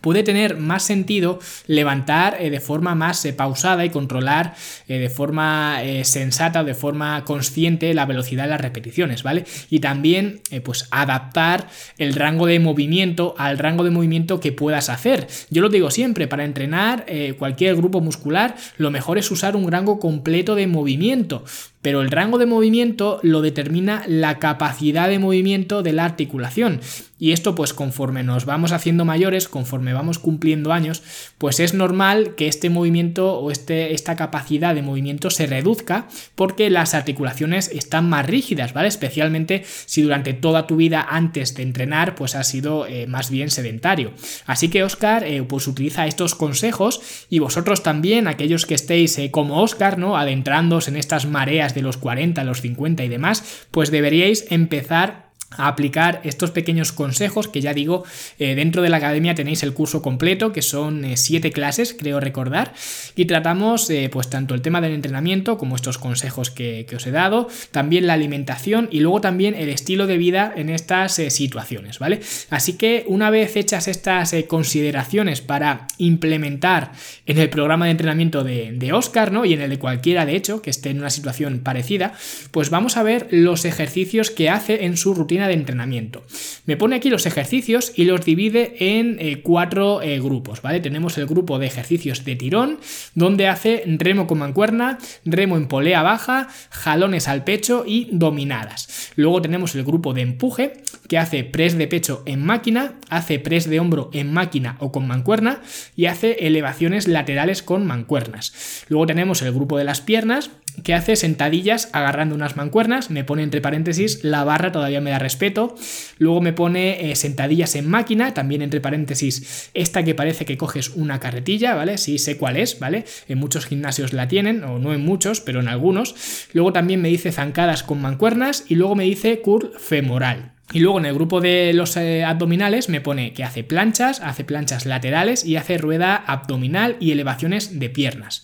puede 0.00 0.22
tener 0.22 0.56
más 0.56 0.82
sentido 0.82 1.38
levantar 1.66 2.36
eh, 2.40 2.50
de 2.50 2.60
forma 2.60 2.94
más 2.94 3.24
eh, 3.24 3.32
pausada 3.32 3.84
y 3.84 3.90
controlar 3.90 4.54
eh, 4.88 4.98
de 4.98 5.10
forma 5.10 5.80
sensata 6.04 6.64
de 6.64 6.74
forma 6.74 7.24
consciente 7.24 7.92
la 7.94 8.06
velocidad 8.06 8.44
de 8.44 8.50
las 8.50 8.60
repeticiones, 8.60 9.22
¿vale? 9.22 9.44
Y 9.70 9.80
también 9.80 10.40
pues 10.64 10.86
adaptar 10.90 11.68
el 11.98 12.14
rango 12.14 12.46
de 12.46 12.58
movimiento 12.58 13.34
al 13.38 13.58
rango 13.58 13.84
de 13.84 13.90
movimiento 13.90 14.40
que 14.40 14.52
puedas 14.52 14.88
hacer. 14.88 15.26
Yo 15.50 15.62
lo 15.62 15.68
digo 15.68 15.90
siempre, 15.90 16.28
para 16.28 16.44
entrenar 16.44 17.06
cualquier 17.38 17.76
grupo 17.76 18.00
muscular 18.00 18.56
lo 18.76 18.90
mejor 18.90 19.18
es 19.18 19.30
usar 19.30 19.56
un 19.56 19.70
rango 19.70 19.98
completo 19.98 20.54
de 20.54 20.66
movimiento, 20.66 21.44
pero 21.82 22.00
el 22.00 22.10
rango 22.10 22.38
de 22.38 22.46
movimiento 22.46 23.20
lo 23.22 23.42
determina 23.42 24.04
la 24.06 24.38
capacidad 24.38 25.08
de 25.08 25.18
movimiento 25.18 25.82
de 25.82 25.92
la 25.92 26.04
articulación. 26.04 26.80
Y 27.22 27.30
esto 27.30 27.54
pues 27.54 27.72
conforme 27.72 28.24
nos 28.24 28.46
vamos 28.46 28.72
haciendo 28.72 29.04
mayores, 29.04 29.46
conforme 29.46 29.92
vamos 29.92 30.18
cumpliendo 30.18 30.72
años, 30.72 31.04
pues 31.38 31.60
es 31.60 31.72
normal 31.72 32.34
que 32.34 32.48
este 32.48 32.68
movimiento 32.68 33.38
o 33.38 33.52
este, 33.52 33.94
esta 33.94 34.16
capacidad 34.16 34.74
de 34.74 34.82
movimiento 34.82 35.30
se 35.30 35.46
reduzca 35.46 36.08
porque 36.34 36.68
las 36.68 36.94
articulaciones 36.94 37.68
están 37.68 38.08
más 38.08 38.26
rígidas, 38.26 38.72
¿vale? 38.72 38.88
Especialmente 38.88 39.62
si 39.64 40.02
durante 40.02 40.32
toda 40.32 40.66
tu 40.66 40.74
vida 40.74 41.06
antes 41.08 41.54
de 41.54 41.62
entrenar 41.62 42.16
pues 42.16 42.34
has 42.34 42.48
sido 42.48 42.88
eh, 42.88 43.06
más 43.06 43.30
bien 43.30 43.50
sedentario. 43.50 44.14
Así 44.46 44.68
que 44.68 44.82
Oscar 44.82 45.22
eh, 45.22 45.44
pues 45.44 45.68
utiliza 45.68 46.08
estos 46.08 46.34
consejos 46.34 47.26
y 47.30 47.38
vosotros 47.38 47.84
también, 47.84 48.26
aquellos 48.26 48.66
que 48.66 48.74
estéis 48.74 49.16
eh, 49.18 49.30
como 49.30 49.62
Oscar, 49.62 49.96
¿no? 49.96 50.16
Adentrándoos 50.16 50.88
en 50.88 50.96
estas 50.96 51.26
mareas 51.26 51.71
de 51.74 51.82
los 51.82 51.96
40, 51.96 52.44
los 52.44 52.60
50 52.60 53.04
y 53.04 53.08
demás, 53.08 53.66
pues 53.70 53.90
deberíais 53.90 54.46
empezar 54.50 55.31
a 55.56 55.68
aplicar 55.68 56.20
estos 56.24 56.50
pequeños 56.50 56.92
consejos 56.92 57.48
que 57.48 57.60
ya 57.60 57.74
digo 57.74 58.04
eh, 58.38 58.54
dentro 58.54 58.82
de 58.82 58.88
la 58.88 58.98
academia 58.98 59.34
tenéis 59.34 59.62
el 59.62 59.72
curso 59.72 60.02
completo 60.02 60.52
que 60.52 60.62
son 60.62 61.04
eh, 61.04 61.16
siete 61.16 61.52
clases 61.52 61.94
creo 61.98 62.20
recordar 62.20 62.72
y 63.16 63.24
tratamos 63.24 63.88
eh, 63.90 64.08
pues 64.12 64.28
tanto 64.28 64.54
el 64.54 64.62
tema 64.62 64.80
del 64.80 64.92
entrenamiento 64.92 65.58
como 65.58 65.76
estos 65.76 65.98
consejos 65.98 66.50
que, 66.50 66.86
os 66.94 67.06
he 67.06 67.10
dado 67.10 67.48
también 67.70 68.06
la 68.06 68.12
alimentación 68.12 68.88
y 68.90 69.00
luego 69.00 69.20
también 69.20 69.54
el 69.54 69.68
estilo 69.68 70.06
de 70.06 70.18
vida 70.18 70.52
en 70.54 70.68
estas 70.68 71.14
situaciones 71.14 71.98
vale 71.98 72.20
así 72.50 72.74
que 72.74 73.04
una 73.06 73.30
vez 73.30 73.56
hechas 73.56 73.88
estas 73.88 74.34
consideraciones 74.46 75.40
para 75.40 75.86
implementar 75.98 76.92
en 77.26 77.38
el 77.38 77.48
programa 77.48 77.86
de 77.86 77.92
entrenamiento 77.92 78.44
de, 78.44 78.72
de 78.72 78.92
Oscar 78.92 79.32
¿no? 79.32 79.44
y 79.44 79.54
en 79.54 79.62
el 79.62 79.70
de 79.70 79.78
cualquiera 79.78 80.26
de 80.26 80.36
hecho 80.36 80.60
que 80.60 80.70
esté 80.70 80.90
en 80.90 80.98
una 80.98 81.10
situación 81.10 81.60
parecida 81.60 82.12
pues 82.50 82.70
vamos 82.70 82.96
a 82.96 83.02
ver 83.02 83.28
los 83.30 83.64
ejercicios 83.64 84.30
que 84.30 84.50
hace 84.50 84.84
en 84.84 84.96
su 84.96 85.14
rutina 85.14 85.41
de 85.48 85.54
entrenamiento. 85.54 86.24
Me 86.66 86.76
pone 86.76 86.96
aquí 86.96 87.10
los 87.10 87.26
ejercicios 87.26 87.92
y 87.96 88.04
los 88.04 88.24
divide 88.24 88.98
en 88.98 89.16
eh, 89.18 89.42
cuatro 89.42 90.02
eh, 90.02 90.20
grupos, 90.20 90.62
¿vale? 90.62 90.80
Tenemos 90.80 91.18
el 91.18 91.26
grupo 91.26 91.58
de 91.58 91.66
ejercicios 91.66 92.24
de 92.24 92.36
tirón, 92.36 92.78
donde 93.14 93.48
hace 93.48 93.84
remo 93.86 94.26
con 94.26 94.38
mancuerna, 94.38 94.98
remo 95.24 95.56
en 95.56 95.68
polea 95.68 96.02
baja, 96.02 96.48
jalones 96.70 97.28
al 97.28 97.44
pecho 97.44 97.84
y 97.86 98.08
dominadas. 98.12 99.12
Luego 99.16 99.42
tenemos 99.42 99.74
el 99.74 99.84
grupo 99.84 100.14
de 100.14 100.22
empuje, 100.22 100.82
que 101.08 101.18
hace 101.18 101.44
press 101.44 101.76
de 101.76 101.88
pecho 101.88 102.22
en 102.26 102.44
máquina, 102.44 102.94
hace 103.08 103.38
press 103.38 103.68
de 103.68 103.80
hombro 103.80 104.10
en 104.12 104.32
máquina 104.32 104.76
o 104.78 104.92
con 104.92 105.06
mancuerna 105.06 105.60
y 105.96 106.06
hace 106.06 106.46
elevaciones 106.46 107.08
laterales 107.08 107.62
con 107.62 107.86
mancuernas. 107.86 108.84
Luego 108.88 109.06
tenemos 109.06 109.42
el 109.42 109.52
grupo 109.52 109.78
de 109.78 109.84
las 109.84 110.00
piernas, 110.00 110.50
que 110.82 110.94
hace 110.94 111.16
sentadillas 111.16 111.88
agarrando 111.92 112.34
unas 112.34 112.56
mancuernas, 112.56 113.10
me 113.10 113.24
pone 113.24 113.42
entre 113.42 113.60
paréntesis 113.60 114.24
la 114.24 114.44
barra 114.44 114.72
todavía 114.72 115.00
me 115.00 115.10
da 115.10 115.18
respeto, 115.18 115.74
luego 116.18 116.40
me 116.40 116.52
pone 116.52 117.10
eh, 117.10 117.16
sentadillas 117.16 117.74
en 117.76 117.88
máquina, 117.88 118.34
también 118.34 118.62
entre 118.62 118.80
paréntesis 118.80 119.70
esta 119.74 120.02
que 120.02 120.14
parece 120.14 120.44
que 120.44 120.56
coges 120.56 120.90
una 120.90 121.20
carretilla, 121.20 121.74
¿vale? 121.74 121.98
Sí 121.98 122.18
sé 122.18 122.36
cuál 122.36 122.56
es, 122.56 122.78
¿vale? 122.78 123.04
En 123.28 123.38
muchos 123.38 123.66
gimnasios 123.66 124.12
la 124.12 124.28
tienen, 124.28 124.64
o 124.64 124.78
no 124.78 124.92
en 124.92 125.04
muchos, 125.04 125.40
pero 125.40 125.60
en 125.60 125.68
algunos. 125.68 126.14
Luego 126.52 126.72
también 126.72 127.00
me 127.00 127.08
dice 127.08 127.32
zancadas 127.32 127.82
con 127.82 128.00
mancuernas 128.00 128.64
y 128.68 128.74
luego 128.74 128.94
me 128.94 129.04
dice 129.04 129.40
curl 129.40 129.72
femoral. 129.78 130.52
Y 130.72 130.80
luego 130.80 130.98
en 130.98 131.06
el 131.06 131.14
grupo 131.14 131.40
de 131.40 131.72
los 131.74 131.96
eh, 131.96 132.24
abdominales 132.24 132.88
me 132.88 133.02
pone 133.02 133.34
que 133.34 133.44
hace 133.44 133.62
planchas, 133.62 134.20
hace 134.20 134.44
planchas 134.44 134.86
laterales 134.86 135.44
y 135.44 135.56
hace 135.56 135.76
rueda 135.76 136.16
abdominal 136.16 136.96
y 136.98 137.10
elevaciones 137.12 137.78
de 137.78 137.90
piernas. 137.90 138.42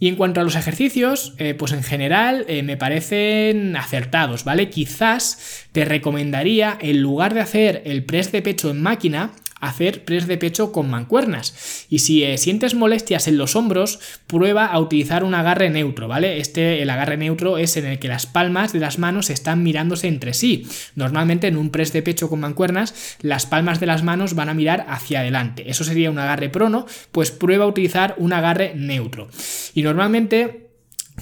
Y 0.00 0.08
en 0.08 0.16
cuanto 0.16 0.40
a 0.40 0.44
los 0.44 0.56
ejercicios, 0.56 1.34
eh, 1.36 1.54
pues 1.54 1.72
en 1.72 1.82
general 1.82 2.46
eh, 2.48 2.62
me 2.62 2.78
parecen 2.78 3.76
acertados, 3.76 4.44
¿vale? 4.44 4.70
Quizás 4.70 5.66
te 5.72 5.84
recomendaría, 5.84 6.78
en 6.80 7.02
lugar 7.02 7.34
de 7.34 7.40
hacer 7.40 7.82
el 7.84 8.04
press 8.04 8.32
de 8.32 8.40
pecho 8.40 8.70
en 8.70 8.80
máquina, 8.80 9.32
hacer 9.60 10.04
press 10.04 10.26
de 10.26 10.38
pecho 10.38 10.72
con 10.72 10.90
mancuernas. 10.90 11.86
Y 11.88 12.00
si 12.00 12.24
eh, 12.24 12.38
sientes 12.38 12.74
molestias 12.74 13.28
en 13.28 13.38
los 13.38 13.56
hombros, 13.56 14.00
prueba 14.26 14.66
a 14.66 14.78
utilizar 14.80 15.24
un 15.24 15.34
agarre 15.34 15.70
neutro, 15.70 16.08
¿vale? 16.08 16.38
Este, 16.38 16.82
el 16.82 16.90
agarre 16.90 17.16
neutro 17.16 17.58
es 17.58 17.76
en 17.76 17.86
el 17.86 17.98
que 17.98 18.08
las 18.08 18.26
palmas 18.26 18.72
de 18.72 18.80
las 18.80 18.98
manos 18.98 19.30
están 19.30 19.62
mirándose 19.62 20.08
entre 20.08 20.34
sí. 20.34 20.66
Normalmente 20.94 21.46
en 21.46 21.56
un 21.56 21.70
press 21.70 21.92
de 21.92 22.02
pecho 22.02 22.28
con 22.28 22.40
mancuernas, 22.40 23.16
las 23.20 23.46
palmas 23.46 23.80
de 23.80 23.86
las 23.86 24.02
manos 24.02 24.34
van 24.34 24.48
a 24.48 24.54
mirar 24.54 24.86
hacia 24.88 25.20
adelante. 25.20 25.70
Eso 25.70 25.84
sería 25.84 26.10
un 26.10 26.18
agarre 26.18 26.48
prono, 26.48 26.86
pues 27.12 27.30
prueba 27.30 27.64
a 27.64 27.68
utilizar 27.68 28.14
un 28.18 28.32
agarre 28.32 28.72
neutro. 28.74 29.28
Y 29.74 29.82
normalmente 29.82 30.69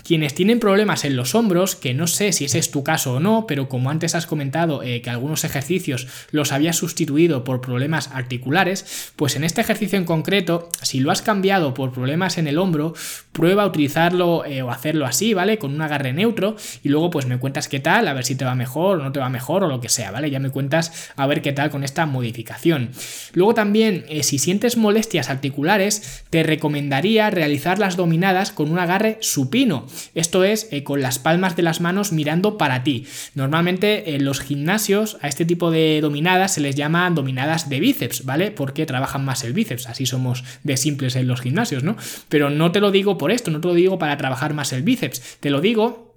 quienes 0.04 0.34
tienen 0.34 0.60
problemas 0.60 1.04
en 1.04 1.16
los 1.16 1.34
hombros, 1.34 1.76
que 1.76 1.94
no 1.94 2.06
sé 2.06 2.32
si 2.32 2.44
ese 2.44 2.58
es 2.58 2.70
tu 2.70 2.82
caso 2.82 3.14
o 3.14 3.20
no, 3.20 3.46
pero 3.46 3.68
como 3.68 3.90
antes 3.90 4.14
has 4.14 4.26
comentado 4.26 4.82
eh, 4.82 5.02
que 5.02 5.10
algunos 5.10 5.44
ejercicios 5.44 6.06
los 6.30 6.52
habías 6.52 6.76
sustituido 6.76 7.44
por 7.44 7.60
problemas 7.60 8.10
articulares, 8.12 9.12
pues 9.16 9.36
en 9.36 9.44
este 9.44 9.60
ejercicio 9.60 9.98
en 9.98 10.04
concreto, 10.04 10.68
si 10.82 11.00
lo 11.00 11.10
has 11.10 11.22
cambiado 11.22 11.74
por 11.74 11.92
problemas 11.92 12.38
en 12.38 12.46
el 12.46 12.58
hombro, 12.58 12.94
prueba 13.32 13.64
a 13.64 13.66
utilizarlo 13.66 14.44
eh, 14.44 14.62
o 14.62 14.70
hacerlo 14.70 15.06
así, 15.06 15.34
¿vale? 15.34 15.58
Con 15.58 15.74
un 15.74 15.82
agarre 15.82 16.12
neutro 16.12 16.56
y 16.82 16.88
luego 16.88 17.10
pues 17.10 17.26
me 17.26 17.38
cuentas 17.38 17.68
qué 17.68 17.80
tal, 17.80 18.08
a 18.08 18.12
ver 18.12 18.24
si 18.24 18.34
te 18.34 18.44
va 18.44 18.54
mejor 18.54 19.00
o 19.00 19.04
no 19.04 19.12
te 19.12 19.20
va 19.20 19.28
mejor 19.28 19.64
o 19.64 19.68
lo 19.68 19.80
que 19.80 19.88
sea, 19.88 20.10
¿vale? 20.10 20.30
Ya 20.30 20.40
me 20.40 20.50
cuentas 20.50 21.10
a 21.16 21.26
ver 21.26 21.42
qué 21.42 21.52
tal 21.52 21.70
con 21.70 21.84
esta 21.84 22.06
modificación. 22.06 22.90
Luego 23.34 23.54
también, 23.54 24.04
eh, 24.08 24.22
si 24.22 24.38
sientes 24.38 24.76
molestias 24.76 25.30
articulares, 25.30 26.24
te 26.30 26.42
recomendaría 26.42 27.30
realizar 27.30 27.78
las 27.78 27.96
dominadas 27.96 28.52
con 28.52 28.70
un 28.70 28.78
agarre 28.78 29.18
supino 29.20 29.87
esto 30.14 30.44
es 30.44 30.68
eh, 30.70 30.82
con 30.84 31.02
las 31.02 31.18
palmas 31.18 31.56
de 31.56 31.62
las 31.62 31.80
manos 31.80 32.12
mirando 32.12 32.58
para 32.58 32.82
ti. 32.82 33.06
Normalmente 33.34 34.14
en 34.14 34.24
los 34.24 34.40
gimnasios 34.40 35.18
a 35.20 35.28
este 35.28 35.44
tipo 35.44 35.70
de 35.70 36.00
dominadas 36.00 36.54
se 36.54 36.60
les 36.60 36.74
llama 36.74 37.10
dominadas 37.10 37.68
de 37.68 37.80
bíceps, 37.80 38.24
¿vale? 38.24 38.50
Porque 38.50 38.86
trabajan 38.86 39.24
más 39.24 39.44
el 39.44 39.52
bíceps, 39.52 39.86
así 39.86 40.06
somos 40.06 40.44
de 40.62 40.76
simples 40.76 41.16
en 41.16 41.26
los 41.26 41.40
gimnasios, 41.40 41.82
¿no? 41.82 41.96
Pero 42.28 42.50
no 42.50 42.72
te 42.72 42.80
lo 42.80 42.90
digo 42.90 43.18
por 43.18 43.30
esto, 43.30 43.50
no 43.50 43.60
te 43.60 43.68
lo 43.68 43.74
digo 43.74 43.98
para 43.98 44.16
trabajar 44.16 44.54
más 44.54 44.72
el 44.72 44.82
bíceps, 44.82 45.38
te 45.40 45.50
lo 45.50 45.60
digo 45.60 46.07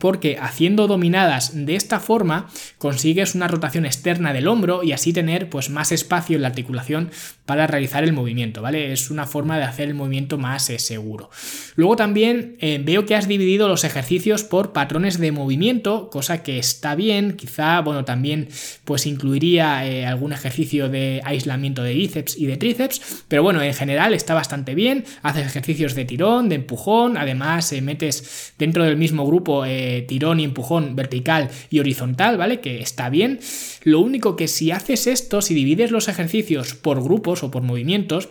porque 0.00 0.36
haciendo 0.40 0.86
dominadas 0.86 1.52
de 1.54 1.74
esta 1.74 1.98
forma 1.98 2.48
consigues 2.76 3.34
una 3.34 3.48
rotación 3.48 3.86
externa 3.86 4.32
del 4.32 4.46
hombro 4.46 4.82
y 4.82 4.92
así 4.92 5.12
tener 5.12 5.48
pues 5.48 5.70
más 5.70 5.92
espacio 5.92 6.36
en 6.36 6.42
la 6.42 6.48
articulación 6.48 7.10
para 7.46 7.66
realizar 7.66 8.04
el 8.04 8.12
movimiento, 8.12 8.60
¿vale? 8.60 8.92
Es 8.92 9.10
una 9.10 9.26
forma 9.26 9.56
de 9.56 9.64
hacer 9.64 9.88
el 9.88 9.94
movimiento 9.94 10.36
más 10.36 10.68
eh, 10.68 10.78
seguro. 10.78 11.30
Luego 11.76 11.96
también 11.96 12.56
eh, 12.60 12.78
veo 12.84 13.06
que 13.06 13.14
has 13.14 13.26
dividido 13.26 13.68
los 13.68 13.84
ejercicios 13.84 14.44
por 14.44 14.74
patrones 14.74 15.18
de 15.18 15.32
movimiento, 15.32 16.10
cosa 16.10 16.42
que 16.42 16.58
está 16.58 16.94
bien, 16.94 17.32
quizá, 17.32 17.80
bueno, 17.80 18.04
también 18.04 18.48
pues 18.84 19.06
incluiría 19.06 19.86
eh, 19.86 20.04
algún 20.04 20.34
ejercicio 20.34 20.90
de 20.90 21.22
aislamiento 21.24 21.82
de 21.82 21.94
bíceps 21.94 22.36
y 22.36 22.44
de 22.44 22.58
tríceps, 22.58 23.24
pero 23.28 23.42
bueno, 23.42 23.62
en 23.62 23.72
general 23.72 24.12
está 24.12 24.34
bastante 24.34 24.74
bien, 24.74 25.06
haces 25.22 25.46
ejercicios 25.46 25.94
de 25.94 26.04
tirón, 26.04 26.50
de 26.50 26.56
empujón, 26.56 27.16
además 27.16 27.72
metes 27.80 28.52
dentro 28.58 28.84
del 28.84 28.98
mismo 28.98 29.26
grupo 29.26 29.64
tirón 30.08 30.40
y 30.40 30.44
empujón 30.44 30.96
vertical 30.96 31.50
y 31.70 31.80
horizontal, 31.80 32.36
¿vale? 32.36 32.60
Que 32.60 32.80
está 32.80 33.10
bien. 33.10 33.40
Lo 33.82 34.00
único 34.00 34.36
que 34.36 34.48
si 34.48 34.70
haces 34.70 35.06
esto, 35.06 35.42
si 35.42 35.54
divides 35.54 35.90
los 35.90 36.08
ejercicios 36.08 36.74
por 36.74 37.02
grupos 37.02 37.42
o 37.42 37.50
por 37.50 37.62
movimientos, 37.62 38.28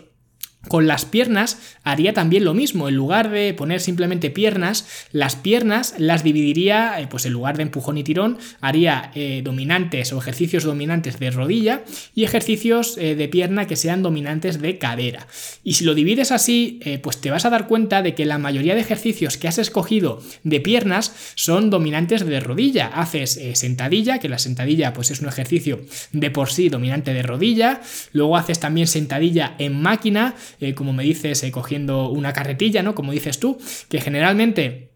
con 0.67 0.87
las 0.87 1.05
piernas 1.05 1.57
haría 1.83 2.13
también 2.13 2.45
lo 2.45 2.53
mismo. 2.53 2.87
En 2.87 2.95
lugar 2.95 3.29
de 3.31 3.53
poner 3.53 3.79
simplemente 3.79 4.29
piernas, 4.29 4.87
las 5.11 5.35
piernas 5.35 5.95
las 5.97 6.23
dividiría, 6.23 6.99
eh, 6.99 7.07
pues 7.07 7.25
en 7.25 7.33
lugar 7.33 7.57
de 7.57 7.63
empujón 7.63 7.97
y 7.97 8.03
tirón, 8.03 8.37
haría 8.61 9.11
eh, 9.15 9.41
dominantes 9.43 10.13
o 10.13 10.19
ejercicios 10.19 10.63
dominantes 10.63 11.19
de 11.19 11.31
rodilla 11.31 11.83
y 12.13 12.23
ejercicios 12.23 12.97
eh, 12.97 13.15
de 13.15 13.27
pierna 13.27 13.67
que 13.67 13.75
sean 13.75 14.03
dominantes 14.03 14.61
de 14.61 14.77
cadera. 14.77 15.27
Y 15.63 15.73
si 15.73 15.85
lo 15.85 15.95
divides 15.95 16.31
así, 16.31 16.79
pues 17.01 17.19
te 17.21 17.31
vas 17.31 17.45
a 17.45 17.49
dar 17.49 17.67
cuenta 17.67 18.01
de 18.01 18.15
que 18.15 18.25
la 18.25 18.37
mayoría 18.37 18.75
de 18.75 18.81
ejercicios 18.81 19.37
que 19.37 19.47
has 19.47 19.57
escogido 19.57 20.21
de 20.43 20.59
piernas 20.59 21.13
son 21.35 21.69
dominantes 21.69 22.25
de 22.25 22.39
rodilla. 22.39 22.87
Haces 22.87 23.39
sentadilla, 23.53 24.19
que 24.19 24.29
la 24.29 24.39
sentadilla 24.39 24.93
pues 24.93 25.11
es 25.11 25.21
un 25.21 25.27
ejercicio 25.27 25.81
de 26.11 26.31
por 26.31 26.49
sí 26.49 26.69
dominante 26.69 27.13
de 27.13 27.23
rodilla. 27.23 27.81
Luego 28.13 28.37
haces 28.37 28.59
también 28.59 28.87
sentadilla 28.87 29.55
en 29.57 29.81
máquina 29.81 30.35
eh, 30.59 30.73
como 30.73 30.93
me 30.93 31.03
dices, 31.03 31.43
eh, 31.43 31.51
cogiendo 31.51 32.09
una 32.09 32.33
carretilla, 32.33 32.83
¿no? 32.83 32.95
Como 32.95 33.11
dices 33.11 33.39
tú, 33.39 33.57
que 33.89 34.01
generalmente 34.01 34.89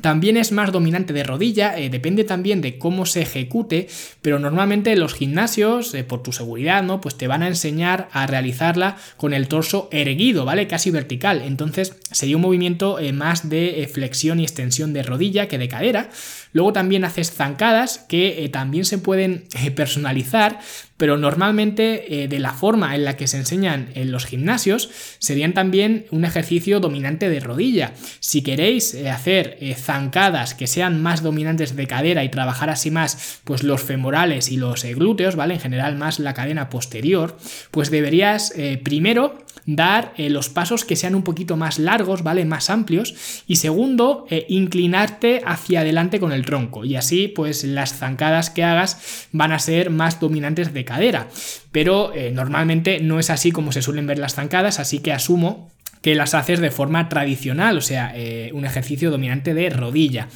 también 0.00 0.36
es 0.36 0.50
más 0.50 0.72
dominante 0.72 1.12
de 1.12 1.22
rodilla, 1.22 1.78
eh, 1.78 1.88
depende 1.88 2.24
también 2.24 2.60
de 2.60 2.78
cómo 2.78 3.06
se 3.06 3.22
ejecute, 3.22 3.86
pero 4.22 4.40
normalmente 4.40 4.96
los 4.96 5.14
gimnasios, 5.14 5.94
por 6.08 6.20
tu 6.20 6.32
seguridad, 6.32 6.82
¿no? 6.82 7.00
Pues 7.00 7.16
te 7.16 7.28
van 7.28 7.44
a 7.44 7.48
enseñar 7.48 8.08
a 8.10 8.26
realizarla 8.26 8.96
con 9.16 9.34
el 9.34 9.46
torso 9.46 9.88
erguido, 9.92 10.44
¿vale? 10.44 10.66
Casi 10.66 10.90
vertical. 10.90 11.42
Entonces 11.42 11.96
sería 12.10 12.34
un 12.34 12.42
movimiento 12.42 12.98
más 13.12 13.48
de 13.48 13.88
flexión 13.92 14.40
y 14.40 14.42
extensión 14.42 14.92
de 14.92 15.04
rodilla 15.04 15.46
que 15.46 15.58
de 15.58 15.68
cadera. 15.68 16.10
Luego 16.52 16.72
también 16.72 17.04
haces 17.04 17.30
zancadas 17.30 17.98
que 17.98 18.48
también 18.52 18.84
se 18.84 18.98
pueden 18.98 19.44
personalizar 19.76 20.58
pero 20.96 21.16
normalmente 21.16 22.22
eh, 22.22 22.28
de 22.28 22.38
la 22.38 22.52
forma 22.52 22.94
en 22.94 23.04
la 23.04 23.16
que 23.16 23.26
se 23.26 23.38
enseñan 23.38 23.88
en 23.94 24.12
los 24.12 24.26
gimnasios 24.26 24.90
serían 25.18 25.52
también 25.52 26.06
un 26.10 26.24
ejercicio 26.24 26.80
dominante 26.80 27.28
de 27.28 27.40
rodilla. 27.40 27.92
Si 28.20 28.42
queréis 28.42 28.94
eh, 28.94 29.10
hacer 29.10 29.58
eh, 29.60 29.74
zancadas 29.74 30.54
que 30.54 30.66
sean 30.66 31.02
más 31.02 31.22
dominantes 31.22 31.74
de 31.74 31.86
cadera 31.86 32.22
y 32.24 32.28
trabajar 32.28 32.70
así 32.70 32.90
más 32.90 33.40
pues 33.44 33.62
los 33.62 33.82
femorales 33.82 34.50
y 34.50 34.56
los 34.56 34.84
glúteos, 34.84 35.36
¿vale? 35.36 35.54
En 35.54 35.60
general 35.60 35.96
más 35.96 36.18
la 36.18 36.34
cadena 36.34 36.70
posterior, 36.70 37.36
pues 37.70 37.90
deberías 37.90 38.52
primero 38.82 39.44
dar 39.66 40.12
los 40.18 40.48
pasos 40.48 40.84
que 40.84 40.96
sean 40.96 41.14
un 41.14 41.22
poquito 41.22 41.56
más 41.56 41.78
largos, 41.78 42.22
¿vale? 42.22 42.44
Más 42.44 42.70
amplios 42.70 43.42
y 43.46 43.56
segundo, 43.56 44.26
inclinarte 44.48 45.42
hacia 45.44 45.80
adelante 45.80 46.20
con 46.20 46.32
el 46.32 46.44
tronco 46.44 46.84
y 46.84 46.96
así 46.96 47.28
pues 47.28 47.64
las 47.64 47.94
zancadas 47.94 48.50
que 48.50 48.64
hagas 48.64 49.28
van 49.32 49.52
a 49.52 49.58
ser 49.58 49.90
más 49.90 50.20
dominantes 50.20 50.72
de 50.74 50.83
cadera. 50.84 51.28
Pero 51.72 52.12
eh, 52.14 52.30
normalmente 52.30 53.00
no 53.00 53.18
es 53.18 53.30
así 53.30 53.50
como 53.52 53.72
se 53.72 53.82
suelen 53.82 54.06
ver 54.06 54.18
las 54.18 54.34
zancadas, 54.34 54.80
así 54.80 55.00
que 55.00 55.12
asumo 55.12 55.73
que 56.04 56.14
las 56.14 56.34
haces 56.34 56.60
de 56.60 56.70
forma 56.70 57.08
tradicional, 57.08 57.78
o 57.78 57.80
sea, 57.80 58.12
eh, 58.14 58.50
un 58.52 58.66
ejercicio 58.66 59.10
dominante 59.10 59.54
de 59.54 59.70
rodilla. 59.70 60.28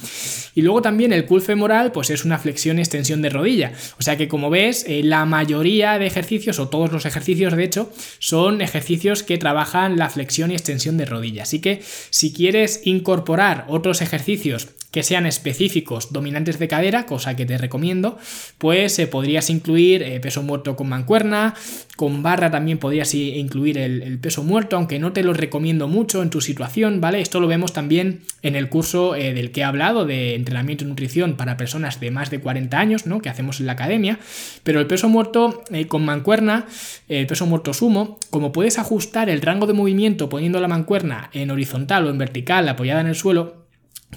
Y 0.55 0.63
luego 0.63 0.81
también 0.81 1.13
el 1.13 1.25
cool 1.25 1.43
femoral, 1.43 1.91
pues 1.91 2.09
es 2.09 2.25
una 2.25 2.39
flexión 2.39 2.79
y 2.79 2.81
extensión 2.81 3.21
de 3.21 3.29
rodilla. 3.29 3.73
O 3.99 4.01
sea 4.01 4.17
que 4.17 4.27
como 4.27 4.49
ves, 4.49 4.83
eh, 4.87 5.03
la 5.03 5.25
mayoría 5.25 5.99
de 5.99 6.07
ejercicios, 6.07 6.57
o 6.57 6.69
todos 6.69 6.91
los 6.91 7.05
ejercicios 7.05 7.55
de 7.55 7.63
hecho, 7.63 7.93
son 8.17 8.61
ejercicios 8.61 9.21
que 9.21 9.37
trabajan 9.37 9.97
la 9.97 10.09
flexión 10.09 10.49
y 10.49 10.55
extensión 10.55 10.97
de 10.97 11.05
rodilla. 11.05 11.43
Así 11.43 11.59
que 11.59 11.83
si 12.09 12.33
quieres 12.33 12.81
incorporar 12.85 13.65
otros 13.67 14.01
ejercicios 14.01 14.69
que 14.91 15.03
sean 15.03 15.25
específicos 15.25 16.11
dominantes 16.11 16.57
de 16.57 16.67
cadera, 16.67 17.05
cosa 17.05 17.35
que 17.35 17.45
te 17.45 17.57
recomiendo, 17.57 18.17
pues 18.57 18.97
eh, 18.97 19.07
podrías 19.07 19.49
incluir 19.49 20.01
eh, 20.01 20.19
peso 20.19 20.41
muerto 20.41 20.75
con 20.75 20.89
mancuerna, 20.89 21.53
con 21.95 22.23
barra 22.23 22.49
también 22.49 22.79
podrías 22.79 23.13
incluir 23.13 23.77
el, 23.77 24.17
peso 24.19 24.43
muerto, 24.43 24.77
aunque 24.77 24.99
no 24.99 25.13
te 25.13 25.21
lo 25.21 25.33
recomiendo 25.39 25.87
mucho 25.87 26.21
en 26.21 26.29
tu 26.29 26.41
situación, 26.41 27.01
¿vale? 27.01 27.21
Esto 27.21 27.39
lo 27.39 27.47
vemos 27.47 27.73
también 27.73 28.21
en 28.41 28.55
el 28.55 28.69
curso 28.69 29.15
eh, 29.15 29.33
del 29.33 29.51
que 29.51 29.61
he 29.61 29.63
hablado 29.63 30.05
de 30.05 30.35
entrenamiento 30.35 30.83
y 30.83 30.87
nutrición 30.87 31.35
para 31.35 31.57
personas 31.57 31.99
de 31.99 32.11
más 32.11 32.29
de 32.29 32.39
40 32.39 32.77
años, 32.77 33.05
¿no? 33.05 33.21
Que 33.21 33.29
hacemos 33.29 33.59
en 33.59 33.65
la 33.65 33.73
academia, 33.73 34.19
pero 34.63 34.79
el 34.79 34.87
peso 34.87 35.09
muerto 35.09 35.63
con 35.87 36.05
mancuerna, 36.05 36.65
el 37.07 37.27
peso 37.27 37.45
muerto 37.45 37.73
sumo, 37.73 38.17
como 38.29 38.51
puedes 38.51 38.79
ajustar 38.79 39.29
el 39.29 39.41
rango 39.41 39.67
de 39.67 39.73
movimiento 39.73 40.29
poniendo 40.29 40.59
la 40.59 40.67
mancuerna 40.67 41.29
en 41.33 41.51
horizontal 41.51 42.05
o 42.05 42.09
en 42.09 42.17
vertical 42.17 42.67
apoyada 42.69 43.01
en 43.01 43.07
el 43.07 43.15
suelo, 43.15 43.58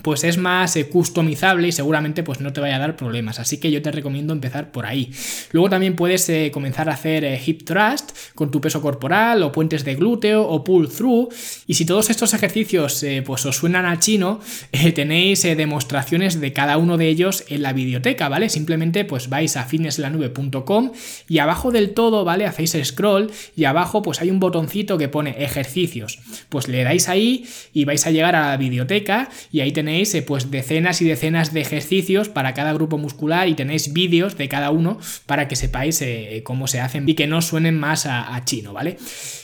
pues 0.01 0.25
es 0.25 0.39
más 0.39 0.75
eh, 0.77 0.89
customizable 0.89 1.69
y 1.69 1.73
seguramente 1.73 2.23
pues 2.23 2.41
no 2.41 2.53
te 2.53 2.61
vaya 2.61 2.77
a 2.77 2.79
dar 2.79 2.97
problemas. 2.97 3.39
Así 3.39 3.59
que 3.59 3.71
yo 3.71 3.83
te 3.83 3.93
recomiendo 3.93 4.33
empezar 4.33 4.73
por 4.73 4.87
ahí. 4.87 5.13
Luego 5.53 5.69
también 5.69 5.97
puedes 5.97 6.29
eh, 6.29 6.51
comenzar 6.53 6.89
a 6.89 6.95
hacer 6.95 7.25
eh, 7.25 7.41
hip 7.45 7.65
thrust 7.65 8.11
con 8.35 8.51
tu 8.51 8.61
peso 8.61 8.81
corporal 8.81 9.43
o 9.43 9.53
puentes 9.53 9.85
de 9.85 9.95
glúteo 9.95 10.43
o 10.49 10.65
pull 10.65 10.89
through. 10.89 11.29
Y 11.67 11.75
si 11.75 11.85
todos 11.85 12.11
estos 12.11 12.33
ejercicios 12.35 13.05
pues 13.25 13.47
os 13.47 13.57
suenan 13.57 13.87
a 13.87 13.99
chino, 13.99 14.41
tenéis 14.95 15.43
demostraciones 15.43 16.41
de 16.41 16.53
cada 16.53 16.79
uno 16.79 16.97
de 16.97 17.09
ellos 17.09 17.45
en 17.49 17.63
la 17.63 17.73
biblioteca, 17.73 18.29
¿vale? 18.29 18.49
Simplemente 18.49 19.05
pues 19.05 19.29
vais 19.29 19.57
a 19.57 19.65
fitnesslanube.com 19.65 20.93
y 21.29 21.39
abajo 21.39 21.71
del 21.71 21.95
todo, 21.95 22.25
¿vale? 22.25 22.47
Hacéis 22.47 22.77
scroll 22.83 23.31
y 23.57 23.65
abajo 23.65 24.03
pues 24.03 24.21
hay 24.21 24.31
un 24.31 24.41
botoncito 24.41 24.99
que 24.99 25.09
pone 25.09 25.43
ejercicios. 25.43 26.19
Pues 26.49 26.69
le 26.69 26.83
dais 26.83 27.09
ahí 27.09 27.47
y 27.73 27.85
vais 27.85 28.07
a 28.07 28.11
llegar 28.11 28.35
a 28.35 28.51
la 28.51 28.57
biblioteca 28.57 29.29
y 29.51 29.61
ahí 29.61 29.73
tenéis 29.73 29.82
tenéis 29.83 30.15
eh, 30.15 30.23
pues 30.23 30.49
decenas 30.53 31.03
y 31.03 31.09
decenas 31.09 31.53
de 31.53 31.61
ejercicios 31.61 32.29
para 32.29 32.55
cada 32.55 32.73
grupo 32.73 32.99
muscular 32.99 33.49
y 33.49 33.55
tenéis 33.55 33.93
vídeos 33.93 34.39
de 34.39 34.49
cada 34.49 34.71
uno 34.71 34.99
para 35.27 35.49
que 35.49 35.57
sepáis 35.57 36.01
eh, 36.03 36.43
cómo 36.45 36.69
se 36.69 36.79
hacen 36.81 37.09
y 37.09 37.15
que 37.15 37.27
no 37.27 37.43
suenen 37.43 37.81
más 37.81 38.07
a, 38.07 38.41
chino, 38.45 38.73
¿vale? 38.73 38.97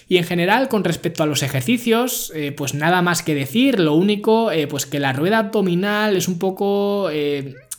Y 0.09 0.17
en 0.17 0.25
general, 0.25 0.69
con 0.69 0.85
respecto 0.85 1.25
a 1.25 1.27
los 1.27 1.43
ejercicios, 1.43 2.33
eh, 2.37 2.53
pues 2.53 2.75
nada 2.75 3.03
más 3.03 3.25
que 3.25 3.35
decir, 3.35 3.81
lo 3.81 3.95
único, 3.95 4.51
pues 4.71 4.87
que 4.87 5.01
la 5.01 5.13
rueda 5.13 5.39
abdominal 5.39 6.17
es 6.17 6.29
un 6.29 6.39
poco 6.39 7.11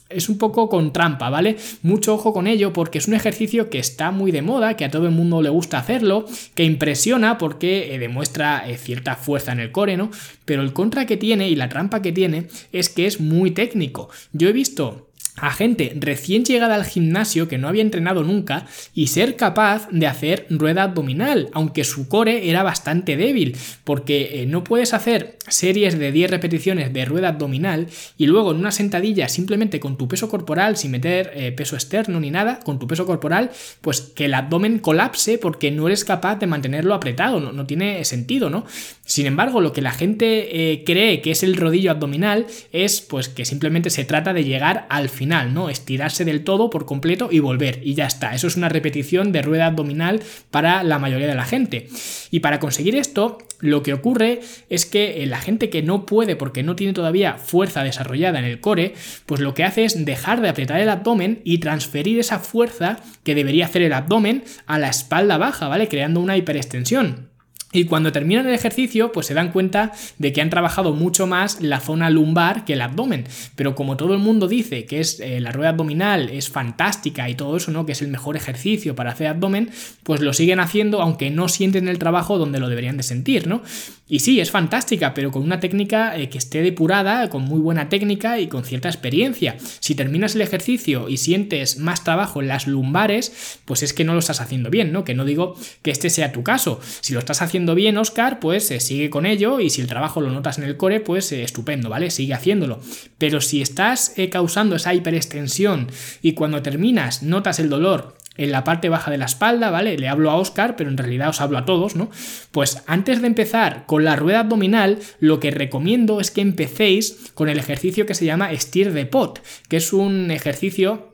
es 0.10 0.28
un 0.28 0.38
poco 0.38 0.70
con 0.70 0.92
trampa, 0.92 1.30
¿vale? 1.30 1.58
Mucho 1.84 2.16
ojo 2.16 2.34
con 2.34 2.48
ello 2.48 2.74
porque 2.74 2.98
es 2.98 3.08
un 3.08 3.14
ejercicio 3.14 3.70
que 3.70 3.80
está 3.80 4.12
muy 4.12 4.32
de 4.32 4.42
moda, 4.42 4.76
que 4.76 4.86
a 4.86 4.92
todo 4.92 5.06
el 5.06 5.14
mundo 5.14 5.42
le 5.42 5.50
gusta 5.50 5.78
hacerlo, 5.78 6.26
que 6.56 6.64
impresiona 6.64 7.38
porque 7.38 7.94
eh, 7.94 8.00
demuestra 8.00 8.68
eh, 8.68 8.78
cierta 8.78 9.16
fuerza 9.16 9.52
en 9.52 9.60
el 9.60 9.72
core, 9.72 9.98
¿no? 9.98 10.10
Pero 10.46 10.64
el 10.64 10.74
contra 10.74 11.06
que 11.06 11.18
tiene 11.18 11.50
y 11.50 11.56
la 11.56 11.70
trampa 11.70 12.02
que 12.02 12.12
tiene 12.12 12.48
es 12.72 12.90
que 12.90 13.06
es 13.06 13.20
muy 13.20 13.52
técnico. 13.52 14.10
Yo 14.34 14.50
he 14.50 14.54
visto 14.54 15.09
a 15.42 15.52
gente 15.52 15.94
recién 16.00 16.44
llegada 16.44 16.76
al 16.76 16.86
gimnasio 16.86 17.48
que 17.48 17.58
no 17.58 17.68
había 17.68 17.82
entrenado 17.82 18.24
nunca 18.24 18.66
y 18.94 19.08
ser 19.08 19.36
capaz 19.36 19.88
de 19.92 20.08
hacer 20.08 20.46
rueda 20.50 20.84
abdominal, 20.84 21.50
aunque 21.54 21.84
su 21.84 22.08
core 22.08 22.50
era 22.50 22.64
bastante 22.64 23.18
débil, 23.18 23.58
porque 23.84 24.42
eh, 24.42 24.46
no 24.46 24.64
puedes 24.64 24.94
hacer 24.94 25.38
series 25.48 25.98
de 25.98 26.12
10 26.12 26.32
repeticiones 26.32 26.94
de 26.94 27.06
rueda 27.06 27.30
abdominal 27.30 27.88
y 28.18 28.28
luego 28.28 28.52
en 28.52 28.58
una 28.58 28.72
sentadilla 28.72 29.28
simplemente 29.30 29.80
con 29.80 29.98
tu 29.98 30.08
peso 30.08 30.30
corporal, 30.30 30.78
sin 30.78 30.92
meter 30.92 31.32
eh, 31.34 31.52
peso 31.52 31.76
externo 31.76 32.20
ni 32.20 32.32
nada, 32.32 32.60
con 32.60 32.80
tu 32.80 32.88
peso 32.88 33.06
corporal, 33.06 33.52
pues 33.82 34.02
que 34.02 34.26
el 34.26 34.34
abdomen 34.34 34.80
colapse 34.80 35.38
porque 35.38 35.72
no 35.72 35.88
eres 35.88 36.06
capaz 36.06 36.38
de 36.38 36.48
mantenerlo 36.48 36.94
apretado, 36.94 37.40
no, 37.40 37.66
tiene 37.66 38.04
sentido, 38.06 38.50
¿no? 38.50 38.66
Sin 39.06 39.26
embargo, 39.26 39.62
lo 39.62 39.74
que 39.74 39.82
la 39.82 39.92
gente 39.92 40.72
eh, 40.72 40.84
cree 40.84 41.22
que 41.22 41.32
es 41.32 41.44
el 41.44 41.56
rodillo 41.56 41.92
abdominal 41.92 42.46
es 42.72 43.02
pues 43.02 43.30
que 43.30 43.46
simplemente 43.46 43.90
se 43.90 44.06
trata 44.06 44.34
de 44.34 44.44
llegar 44.44 44.86
al 44.90 45.10
final 45.10 45.29
¿no? 45.30 45.70
Estirarse 45.70 46.26
del 46.26 46.44
todo 46.44 46.70
por 46.70 46.86
completo 46.86 47.30
y 47.32 47.40
volver, 47.40 47.82
y 47.84 47.94
ya 47.94 48.06
está. 48.06 48.34
Eso 48.34 48.48
es 48.48 48.56
una 48.56 48.70
repetición 48.70 49.32
de 49.32 49.42
rueda 49.42 49.68
abdominal 49.68 50.22
para 50.52 50.84
la 50.84 51.00
mayoría 51.00 51.28
de 51.28 51.36
la 51.36 51.46
gente. 51.46 51.88
Y 52.32 52.40
para 52.40 52.60
conseguir 52.60 52.96
esto, 52.96 53.38
lo 53.60 53.84
que 53.84 53.94
ocurre 53.94 54.42
es 54.70 54.86
que 54.86 55.22
eh, 55.22 55.26
la 55.26 55.40
gente 55.40 55.70
que 55.70 55.84
no 55.84 56.06
puede 56.06 56.36
porque 56.36 56.64
no 56.64 56.76
tiene 56.76 56.94
todavía 56.94 57.36
fuerza 57.36 57.84
desarrollada 57.84 58.40
en 58.40 58.46
el 58.46 58.60
core, 58.60 58.96
pues 59.26 59.42
lo 59.42 59.54
que 59.54 59.64
hace 59.64 59.86
es 59.86 60.06
dejar 60.06 60.42
de 60.42 60.50
apretar 60.50 60.80
el 60.80 60.90
abdomen 60.90 61.42
y 61.44 61.60
transferir 61.60 62.20
esa 62.20 62.40
fuerza 62.40 63.00
que 63.24 63.36
debería 63.36 63.66
hacer 63.66 63.82
el 63.82 63.94
abdomen 63.94 64.44
a 64.66 64.80
la 64.80 64.90
espalda 64.90 65.38
baja, 65.38 65.68
¿vale? 65.68 65.88
Creando 65.88 66.20
una 66.20 66.38
hiperextensión. 66.38 67.29
Y 67.72 67.86
cuando 67.86 68.12
terminan 68.12 68.48
el 68.48 68.56
ejercicio, 68.56 69.12
pues 69.12 69.28
se 69.28 69.36
dan 69.36 69.52
cuenta 69.52 69.92
de 70.18 70.34
que 70.34 70.42
han 70.42 70.50
trabajado 70.50 70.94
mucho 70.94 71.28
más 71.28 71.62
la 71.62 71.80
zona 71.80 72.10
lumbar 72.10 72.66
que 72.66 72.74
el 72.74 72.82
abdomen. 72.82 73.26
Pero 73.56 73.76
como 73.76 73.96
todo 73.96 74.14
el 74.16 74.20
mundo 74.20 74.48
dice 74.48 74.86
que 74.86 75.00
es 75.00 75.20
eh, 75.20 75.40
la 75.40 75.52
rueda 75.52 75.70
abdominal 75.70 76.30
es 76.30 76.50
fantástica 76.50 77.30
y 77.30 77.36
todo 77.36 77.58
eso, 77.58 77.70
¿no? 77.70 77.86
Que 77.86 77.92
es 77.92 78.02
el 78.02 78.08
mejor 78.08 78.36
ejercicio 78.36 78.96
para 78.96 79.12
hacer 79.12 79.28
abdomen, 79.28 79.70
pues 80.02 80.22
lo 80.22 80.34
siguen 80.34 80.60
haciendo 80.60 81.02
aunque 81.02 81.30
no 81.30 81.48
sienten 81.48 81.88
el 81.88 82.00
trabajo 82.00 82.40
donde 82.40 82.60
lo 82.60 82.70
deberían 82.70 82.98
de 82.98 83.04
sentir, 83.04 83.46
¿no? 83.46 83.62
Y 84.08 84.22
sí, 84.22 84.40
es 84.40 84.50
fantástica, 84.50 85.14
pero 85.14 85.30
con 85.30 85.44
una 85.44 85.60
técnica 85.60 86.18
eh, 86.18 86.30
que 86.30 86.40
esté 86.40 86.64
depurada, 86.64 87.30
con 87.30 87.44
muy 87.44 87.60
buena 87.60 87.90
técnica 87.90 88.40
y 88.40 88.48
con 88.48 88.66
cierta 88.66 88.90
experiencia. 88.90 89.58
Si 89.80 89.94
terminas 89.94 90.34
el 90.34 90.42
ejercicio 90.42 91.08
y 91.08 91.18
sientes 91.18 91.78
más 91.78 92.04
trabajo 92.04 92.42
en 92.42 92.48
las 92.48 92.66
lumbares, 92.66 93.60
pues 93.66 93.84
es 93.84 93.94
que 93.94 94.04
no 94.04 94.14
lo 94.14 94.20
estás 94.20 94.42
haciendo 94.42 94.72
bien, 94.72 94.92
¿no? 94.92 95.04
Que 95.04 95.14
no 95.14 95.26
digo 95.26 95.56
que 95.84 95.92
este 95.92 96.10
sea 96.10 96.32
tu 96.32 96.42
caso. 96.42 96.80
Si 97.02 97.14
lo 97.14 97.20
estás 97.20 97.44
haciendo 97.44 97.59
bien, 97.76 97.98
Oscar, 97.98 98.40
pues 98.40 98.70
eh, 98.72 98.80
sigue 98.80 99.10
con 99.10 99.26
ello 99.26 99.60
y 99.60 99.70
si 99.70 99.82
el 99.82 99.88
trabajo 99.88 100.22
lo 100.22 100.30
notas 100.30 100.58
en 100.58 100.64
el 100.64 100.78
core, 100.78 101.00
pues 101.00 101.32
eh, 101.32 101.44
estupendo, 101.44 101.90
¿vale? 101.90 102.10
Sigue 102.12 102.34
haciéndolo. 102.34 102.80
Pero 103.18 103.42
si 103.42 103.62
estás 103.62 104.14
eh, 104.18 104.30
causando 104.30 104.76
esa 104.76 104.94
hiperextensión 104.94 105.88
y 106.22 106.34
cuando 106.34 106.62
terminas 106.62 107.24
notas 107.24 107.60
el 107.60 107.70
dolor 107.70 108.16
en 108.38 108.52
la 108.52 108.64
parte 108.64 108.88
baja 108.88 109.12
de 109.12 109.18
la 109.18 109.26
espalda, 109.26 109.70
¿vale? 109.70 109.98
Le 109.98 110.08
hablo 110.08 110.32
a 110.32 110.36
Oscar, 110.36 110.78
pero 110.78 110.90
en 110.90 110.98
realidad 110.98 111.30
os 111.30 111.42
hablo 111.42 111.58
a 111.58 111.66
todos, 111.66 111.96
¿no? 111.98 112.10
Pues 112.52 112.82
antes 112.88 113.22
de 113.22 113.28
empezar 113.28 113.86
con 113.86 114.06
la 114.06 114.16
rueda 114.16 114.40
abdominal, 114.40 115.00
lo 115.20 115.42
que 115.42 115.52
recomiendo 115.52 116.22
es 116.22 116.32
que 116.32 116.40
empecéis 116.40 117.32
con 117.34 117.50
el 117.50 117.60
ejercicio 117.60 118.06
que 118.06 118.16
se 118.16 118.26
llama 118.26 118.50
Steer 118.56 118.94
the 118.94 119.06
Pot, 119.06 119.44
que 119.68 119.78
es 119.78 119.92
un 119.92 120.32
ejercicio 120.32 121.09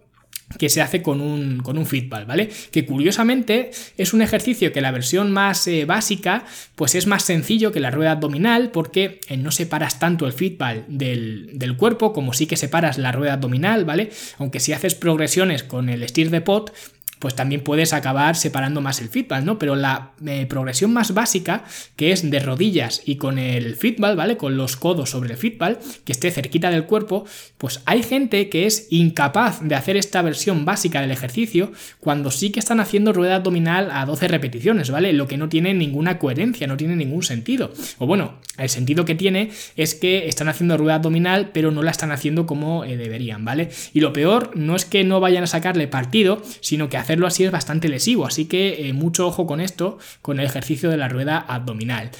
que 0.58 0.70
se 0.70 0.82
hace 0.82 1.02
con 1.02 1.22
un, 1.22 1.58
con 1.58 1.78
un 1.78 1.86
feedback, 1.86 2.28
¿vale? 2.28 2.50
Que 2.72 2.86
curiosamente 2.86 3.72
es 3.98 4.14
un 4.14 4.22
ejercicio 4.22 4.72
que 4.72 4.82
la 4.82 4.92
versión 4.92 5.32
más 5.32 5.68
eh, 5.68 5.86
básica 5.86 6.46
pues 6.76 6.96
es 6.96 7.08
más 7.08 7.24
sencillo 7.24 7.72
que 7.72 7.80
la 7.80 7.92
rueda 7.92 8.12
abdominal 8.12 8.72
porque 8.72 9.20
eh, 9.28 9.38
no 9.38 9.52
separas 9.52 10.00
tanto 10.00 10.28
el 10.28 10.34
feedback 10.34 10.86
del, 10.88 11.50
del, 11.54 11.76
cuerpo 11.76 12.14
como 12.14 12.34
sí 12.34 12.46
que 12.46 12.58
separas 12.58 12.98
la 12.98 13.12
rueda 13.12 13.34
abdominal, 13.34 13.86
¿vale? 13.86 14.12
Aunque 14.38 14.60
si 14.60 14.72
haces 14.72 14.96
progresiones 14.96 15.64
con 15.64 15.90
el 15.90 16.08
steer 16.08 16.30
de 16.30 16.42
pot 16.42 16.72
pues 17.26 17.34
también 17.34 17.62
puedes 17.62 17.92
acabar 17.92 18.36
separando 18.36 18.82
más 18.82 19.02
el 19.02 19.10
feedback, 19.10 19.44
¿no? 19.44 19.58
Pero 19.58 19.76
la 19.76 20.12
eh, 20.28 20.46
progresión 20.48 20.94
más 20.94 21.16
básica, 21.16 21.64
que 21.96 22.12
es 22.12 22.30
de 22.30 22.40
rodillas 22.40 23.02
y 23.04 23.16
con 23.16 23.40
el 23.40 23.76
feedback, 23.76 24.16
¿vale? 24.16 24.38
Con 24.38 24.58
los 24.58 24.78
codos 24.78 25.10
sobre 25.10 25.32
el 25.32 25.38
feedback, 25.38 25.80
que 26.04 26.12
esté 26.12 26.30
cerquita 26.30 26.70
del 26.70 26.86
cuerpo, 26.86 27.26
pues 27.58 27.82
hay 27.88 28.04
gente 28.04 28.48
que 28.50 28.68
es 28.68 28.90
incapaz 28.92 29.60
de 29.64 29.74
hacer 29.74 29.98
esta 29.98 30.22
versión 30.22 30.66
básica 30.66 31.02
del 31.02 31.10
ejercicio 31.10 31.72
cuando 32.00 32.30
sí 32.30 32.52
que 32.52 32.60
están 32.60 32.80
haciendo 32.80 33.12
rueda 33.12 33.38
abdominal 33.38 33.90
a 33.92 34.06
12 34.06 34.28
repeticiones, 34.28 34.92
¿vale? 34.92 35.12
Lo 35.12 35.28
que 35.28 35.38
no 35.38 35.50
tiene 35.50 35.74
ninguna 35.74 36.20
coherencia, 36.20 36.68
no 36.68 36.78
tiene 36.78 36.96
ningún 36.96 37.24
sentido. 37.24 37.74
O 37.98 38.06
bueno, 38.06 38.36
el 38.60 38.70
sentido 38.70 39.04
que 39.04 39.16
tiene 39.16 39.50
es 39.78 39.96
que 39.96 40.28
están 40.28 40.48
haciendo 40.48 40.78
rueda 40.78 40.96
abdominal, 40.96 41.50
pero 41.54 41.72
no 41.72 41.82
la 41.82 41.90
están 41.90 42.12
haciendo 42.12 42.46
como 42.46 42.86
eh, 42.86 42.98
deberían, 42.98 43.44
¿vale? 43.44 43.70
Y 43.94 44.02
lo 44.02 44.14
peor 44.14 44.52
no 44.56 44.76
es 44.76 44.86
que 44.86 45.04
no 45.04 45.20
vayan 45.20 45.44
a 45.44 45.48
sacarle 45.48 45.88
partido, 45.88 46.44
sino 46.62 46.88
que 46.88 46.98
así 47.24 47.44
es 47.44 47.52
bastante 47.52 47.88
lesivo, 47.88 48.26
así 48.26 48.46
que 48.46 48.90
eh, 48.90 48.94
mucho 48.94 49.28
ojo 49.28 49.48
con 49.48 49.62
esto, 49.62 49.98
con 50.22 50.40
el 50.40 50.46
ejercicio 50.46 50.90
de 50.90 50.98
la 50.98 51.08
rueda 51.08 51.38
abdominal. 51.38 52.12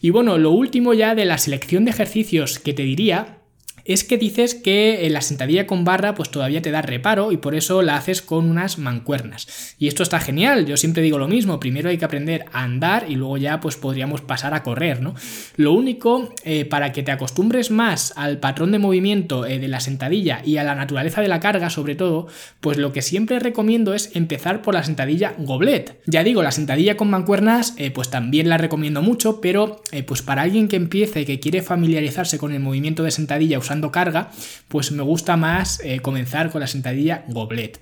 Y 0.00 0.10
bueno, 0.10 0.38
lo 0.38 0.50
último 0.50 0.94
ya 0.94 1.14
de 1.14 1.24
la 1.24 1.38
selección 1.38 1.84
de 1.84 1.90
ejercicios 1.90 2.58
que 2.58 2.74
te 2.74 2.82
diría 2.82 3.38
es 3.86 4.04
que 4.04 4.18
dices 4.18 4.54
que 4.54 5.06
la 5.10 5.20
sentadilla 5.20 5.66
con 5.66 5.84
barra 5.84 6.14
pues 6.14 6.30
todavía 6.30 6.62
te 6.62 6.70
da 6.70 6.82
reparo 6.82 7.32
y 7.32 7.36
por 7.36 7.54
eso 7.54 7.82
la 7.82 7.96
haces 7.96 8.20
con 8.20 8.50
unas 8.50 8.78
mancuernas. 8.78 9.74
Y 9.78 9.88
esto 9.88 10.02
está 10.02 10.20
genial, 10.20 10.66
yo 10.66 10.76
siempre 10.76 11.02
digo 11.02 11.18
lo 11.18 11.28
mismo, 11.28 11.60
primero 11.60 11.88
hay 11.88 11.98
que 11.98 12.04
aprender 12.04 12.46
a 12.52 12.64
andar 12.64 13.06
y 13.08 13.14
luego 13.14 13.36
ya 13.36 13.60
pues 13.60 13.76
podríamos 13.76 14.20
pasar 14.20 14.54
a 14.54 14.62
correr, 14.62 15.00
¿no? 15.00 15.14
Lo 15.56 15.72
único, 15.72 16.32
eh, 16.44 16.64
para 16.64 16.92
que 16.92 17.02
te 17.02 17.12
acostumbres 17.12 17.70
más 17.70 18.12
al 18.16 18.38
patrón 18.38 18.72
de 18.72 18.78
movimiento 18.78 19.46
eh, 19.46 19.58
de 19.58 19.68
la 19.68 19.80
sentadilla 19.80 20.42
y 20.44 20.56
a 20.56 20.64
la 20.64 20.74
naturaleza 20.74 21.20
de 21.20 21.28
la 21.28 21.40
carga 21.40 21.70
sobre 21.70 21.94
todo, 21.94 22.26
pues 22.60 22.78
lo 22.78 22.92
que 22.92 23.02
siempre 23.02 23.38
recomiendo 23.38 23.94
es 23.94 24.14
empezar 24.16 24.62
por 24.62 24.74
la 24.74 24.82
sentadilla 24.82 25.34
goblet. 25.38 26.00
Ya 26.06 26.24
digo, 26.24 26.42
la 26.42 26.50
sentadilla 26.50 26.96
con 26.96 27.10
mancuernas 27.10 27.74
eh, 27.76 27.90
pues 27.90 28.10
también 28.10 28.48
la 28.48 28.58
recomiendo 28.58 29.02
mucho, 29.02 29.40
pero 29.40 29.80
pues 30.06 30.22
para 30.22 30.42
alguien 30.42 30.68
que 30.68 30.76
empiece, 30.76 31.24
que 31.24 31.40
quiere 31.40 31.62
familiarizarse 31.62 32.38
con 32.38 32.52
el 32.52 32.60
movimiento 32.60 33.02
de 33.02 33.10
sentadilla 33.10 33.58
usando 33.58 33.75
carga, 33.90 34.30
pues 34.68 34.92
me 34.92 35.02
gusta 35.02 35.36
más 35.36 35.80
comenzar 36.02 36.50
con 36.50 36.60
la 36.60 36.66
sentadilla 36.66 37.24
goblet. 37.28 37.80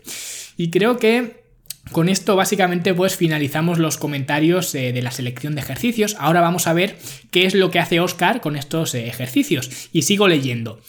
Y 0.57 0.70
creo 0.70 0.98
que 0.98 1.44
con 1.92 2.09
esto 2.09 2.35
básicamente 2.37 2.94
pues 2.94 3.16
finalizamos 3.16 3.78
los 3.78 3.98
comentarios 3.98 4.74
eh, 4.74 4.92
de 4.92 5.02
la 5.02 5.11
selección 5.11 5.54
de 5.54 5.61
ejercicios. 5.61 6.16
Ahora 6.18 6.40
vamos 6.40 6.66
a 6.66 6.72
ver 6.72 6.96
qué 7.30 7.46
es 7.46 7.54
lo 7.54 7.70
que 7.70 7.78
hace 7.78 8.00
Oscar 8.00 8.40
con 8.40 8.57
estos 8.57 8.94
eh, 8.94 9.07
ejercicios. 9.07 9.88
Y 9.92 10.02
sigo 10.02 10.26
leyendo. 10.26 10.80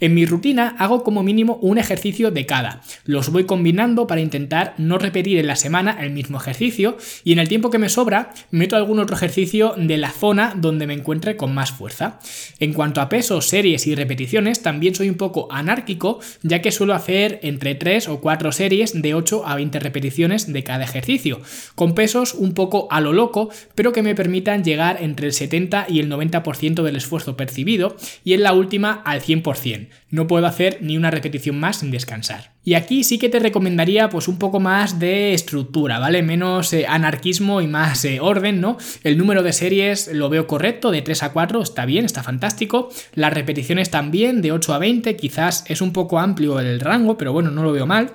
En 0.00 0.14
mi 0.14 0.24
rutina 0.24 0.74
hago 0.78 1.04
como 1.04 1.22
mínimo 1.22 1.58
un 1.60 1.76
ejercicio 1.76 2.30
de 2.30 2.46
cada. 2.46 2.80
Los 3.04 3.30
voy 3.30 3.44
combinando 3.44 4.06
para 4.06 4.22
intentar 4.22 4.74
no 4.78 4.96
repetir 4.96 5.38
en 5.38 5.46
la 5.46 5.56
semana 5.56 5.98
el 6.00 6.10
mismo 6.10 6.38
ejercicio 6.38 6.96
y 7.22 7.32
en 7.32 7.38
el 7.38 7.48
tiempo 7.48 7.68
que 7.68 7.78
me 7.78 7.90
sobra 7.90 8.32
meto 8.50 8.76
algún 8.76 8.98
otro 8.98 9.14
ejercicio 9.14 9.74
de 9.76 9.98
la 9.98 10.10
zona 10.10 10.54
donde 10.56 10.86
me 10.86 10.94
encuentre 10.94 11.36
con 11.36 11.54
más 11.54 11.72
fuerza. 11.72 12.18
En 12.60 12.72
cuanto 12.72 13.02
a 13.02 13.10
pesos, 13.10 13.48
series 13.48 13.86
y 13.86 13.94
repeticiones, 13.94 14.62
también 14.62 14.94
soy 14.94 15.10
un 15.10 15.16
poco 15.16 15.48
anárquico 15.50 16.20
ya 16.42 16.62
que 16.62 16.72
suelo 16.72 16.94
hacer 16.94 17.38
entre 17.42 17.74
3 17.74 18.08
o 18.08 18.20
4 18.22 18.52
series 18.52 19.02
de 19.02 19.12
8 19.12 19.46
a 19.46 19.54
20 19.54 19.80
repeticiones 19.80 20.50
de 20.50 20.64
cada 20.64 20.84
ejercicio, 20.84 21.42
con 21.74 21.94
pesos 21.94 22.32
un 22.32 22.54
poco 22.54 22.88
a 22.90 23.02
lo 23.02 23.12
loco, 23.12 23.50
pero 23.74 23.92
que 23.92 24.02
me 24.02 24.14
permitan 24.14 24.64
llegar 24.64 25.02
entre 25.02 25.26
el 25.26 25.34
70 25.34 25.86
y 25.90 26.00
el 26.00 26.10
90% 26.10 26.82
del 26.82 26.96
esfuerzo 26.96 27.36
percibido 27.36 27.96
y 28.24 28.32
en 28.32 28.42
la 28.42 28.54
última 28.54 29.02
al 29.04 29.20
100% 29.20 29.89
no 30.10 30.26
puedo 30.26 30.46
hacer 30.46 30.78
ni 30.80 30.96
una 30.96 31.10
repetición 31.10 31.58
más 31.58 31.78
sin 31.78 31.90
descansar. 31.90 32.52
Y 32.64 32.74
aquí 32.74 33.04
sí 33.04 33.18
que 33.18 33.28
te 33.28 33.38
recomendaría 33.38 34.10
pues 34.10 34.28
un 34.28 34.38
poco 34.38 34.60
más 34.60 34.98
de 34.98 35.32
estructura, 35.34 35.98
¿vale? 35.98 36.22
Menos 36.22 36.72
eh, 36.72 36.86
anarquismo 36.86 37.60
y 37.60 37.66
más 37.66 38.04
eh, 38.04 38.20
orden, 38.20 38.60
¿no? 38.60 38.76
El 39.02 39.16
número 39.16 39.42
de 39.42 39.52
series 39.52 40.08
lo 40.12 40.28
veo 40.28 40.46
correcto, 40.46 40.90
de 40.90 41.02
3 41.02 41.22
a 41.22 41.32
4 41.32 41.62
está 41.62 41.86
bien, 41.86 42.04
está 42.04 42.22
fantástico. 42.22 42.90
Las 43.14 43.32
repeticiones 43.32 43.90
también, 43.90 44.42
de 44.42 44.52
8 44.52 44.74
a 44.74 44.78
20, 44.78 45.16
quizás 45.16 45.64
es 45.68 45.80
un 45.80 45.92
poco 45.92 46.18
amplio 46.18 46.60
el 46.60 46.80
rango, 46.80 47.16
pero 47.16 47.32
bueno, 47.32 47.50
no 47.50 47.62
lo 47.62 47.72
veo 47.72 47.86
mal. 47.86 48.14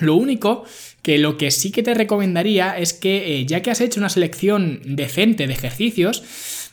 Lo 0.00 0.14
único 0.14 0.64
que 1.02 1.18
lo 1.18 1.36
que 1.36 1.50
sí 1.50 1.70
que 1.70 1.82
te 1.82 1.94
recomendaría 1.94 2.76
es 2.78 2.92
que 2.92 3.40
eh, 3.40 3.46
ya 3.46 3.62
que 3.62 3.70
has 3.70 3.80
hecho 3.80 4.00
una 4.00 4.08
selección 4.08 4.80
decente 4.84 5.46
de 5.46 5.52
ejercicios, 5.52 6.22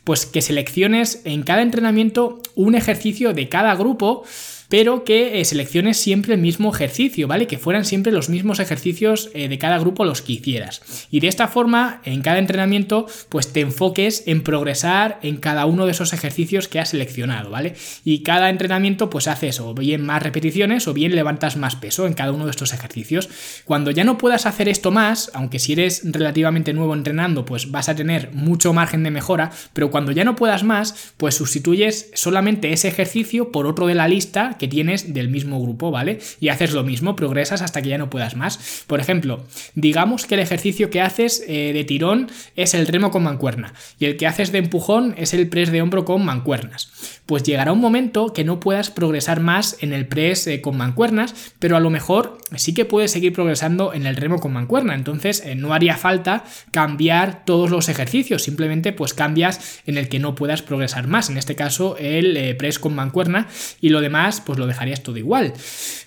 pues 0.06 0.26
que 0.26 0.42
selecciones 0.42 1.22
en 1.26 1.44
cada 1.44 1.62
entrenamiento 1.62 2.40
un 2.56 2.76
ejercicio 2.76 3.34
de 3.34 3.50
cada 3.50 3.76
grupo 3.76 4.24
pero 4.70 5.04
que 5.04 5.40
eh, 5.40 5.46
selecciones 5.46 5.98
siempre 5.98 6.34
el 6.34 6.42
mismo 6.42 6.74
ejercicio, 6.74 7.28
¿vale? 7.28 7.48
Que 7.48 7.58
fueran 7.58 7.86
siempre 7.86 8.12
los 8.12 8.30
mismos 8.30 8.60
ejercicios 8.60 9.30
eh, 9.34 9.48
de 9.48 9.58
cada 9.58 9.80
grupo 9.80 10.06
los 10.06 10.22
que 10.22 10.34
hicieras. 10.34 10.82
Y 11.12 11.20
de 11.20 11.28
esta 11.28 11.48
forma, 11.48 12.02
en 12.06 12.22
cada 12.22 12.40
entrenamiento, 12.40 13.08
pues 13.30 13.54
te 13.54 13.62
enfoques 13.62 14.24
en 14.28 14.42
progresar 14.42 15.20
en 15.22 15.38
cada 15.38 15.66
uno 15.66 15.86
de 15.86 15.92
esos 15.92 16.14
ejercicios 16.14 16.68
que 16.68 16.80
has 16.80 16.90
seleccionado, 16.90 17.50
¿vale? 17.50 17.76
Y 18.04 18.24
cada 18.24 18.50
entrenamiento, 18.50 19.10
pues 19.10 19.28
haces 19.28 19.60
o 19.60 19.74
bien 19.74 20.02
más 20.06 20.24
repeticiones 20.24 20.88
o 20.88 20.94
bien 20.94 21.16
levantas 21.16 21.58
más 21.58 21.76
peso 21.76 22.08
en 22.08 22.14
cada 22.14 22.32
uno 22.32 22.46
de 22.46 22.52
estos 22.52 22.74
ejercicios. 22.74 23.30
Cuando 23.66 23.92
ya 23.92 24.04
no 24.04 24.18
puedas 24.18 24.46
hacer 24.46 24.70
esto 24.70 24.92
más, 24.92 25.32
aunque 25.34 25.60
si 25.60 25.74
eres 25.74 26.02
relativamente 26.04 26.74
nuevo 26.74 26.94
entrenando, 26.94 27.46
pues 27.46 27.72
vas 27.72 27.90
a 27.90 27.96
tener 27.96 28.32
mucho 28.34 28.74
margen 28.74 29.04
de 29.04 29.12
mejora, 29.12 29.52
pero 29.74 29.92
cuando 29.92 30.12
ya 30.12 30.24
no 30.24 30.36
puedas 30.36 30.64
más, 30.64 31.14
pues 31.18 31.36
sustituyes 31.36 32.12
solamente 32.14 32.74
ese 32.74 32.88
ejercicio 32.88 33.52
por 33.52 33.68
otro 33.68 33.88
de 33.88 33.96
la 33.96 34.08
lista 34.08 34.55
que 34.58 34.68
tienes 34.68 35.14
del 35.14 35.30
mismo 35.30 35.62
grupo, 35.62 35.92
¿vale? 35.92 36.20
Y 36.40 36.50
haces 36.50 36.74
lo 36.74 36.84
mismo, 36.84 37.16
progresas 37.16 37.62
hasta 37.62 37.82
que 37.82 37.90
ya 37.90 37.98
no 37.98 38.10
puedas 38.10 38.36
más. 38.36 38.84
Por 38.88 39.00
ejemplo, 39.00 39.46
digamos 39.76 40.26
que 40.26 40.36
el 40.36 40.42
ejercicio 40.42 40.90
que 40.90 41.02
haces 41.02 41.44
eh, 41.48 41.72
de 41.74 41.84
tirón 41.84 42.30
es 42.56 42.74
el 42.74 42.88
remo 42.88 43.12
con 43.12 43.24
mancuerna 43.24 43.74
y 44.00 44.06
el 44.06 44.18
que 44.18 44.28
haces 44.28 44.52
de 44.52 44.60
empujón 44.60 45.16
es 45.18 45.34
el 45.34 45.48
press 45.48 45.72
de 45.72 45.82
hombro 45.82 46.06
con 46.06 46.24
mancuernas. 46.24 46.92
Pues 47.26 47.44
llegará 47.44 47.72
un 47.72 47.80
momento 47.80 48.34
que 48.34 48.44
no 48.44 48.60
puedas 48.60 48.92
progresar 48.92 49.40
más 49.40 49.78
en 49.82 49.94
el 49.94 50.08
press 50.08 50.48
eh, 50.48 50.62
con 50.62 50.78
mancuernas, 50.78 51.54
pero 51.60 51.76
a 51.76 51.80
lo 51.80 51.90
mejor 51.90 52.38
sí 52.56 52.74
que 52.74 52.86
puedes 52.86 53.12
seguir 53.12 53.34
progresando 53.34 53.94
en 53.94 54.06
el 54.06 54.16
remo 54.16 54.40
con 54.40 54.54
mancuerna. 54.54 54.94
Entonces 54.94 55.42
eh, 55.46 55.56
no 55.56 55.74
haría 55.74 55.98
falta 55.98 56.44
cambiar 56.72 57.46
todos 57.46 57.72
los 57.72 57.90
ejercicios, 57.90 58.44
simplemente 58.44 58.94
pues 58.94 59.14
cambias 59.14 59.82
en 59.86 59.98
el 59.98 60.10
que 60.10 60.20
no 60.20 60.36
puedas 60.36 60.62
progresar 60.62 61.08
más. 61.08 61.30
En 61.30 61.38
este 61.38 61.56
caso 61.56 61.98
el 61.98 62.56
press 62.58 62.80
con 62.80 62.96
mancuerna 62.96 63.48
y 63.82 63.90
lo 63.90 64.02
demás 64.02 64.42
pues 64.46 64.60
lo 64.60 64.68
dejarías 64.68 65.04
todo 65.04 65.18
igual. 65.18 65.54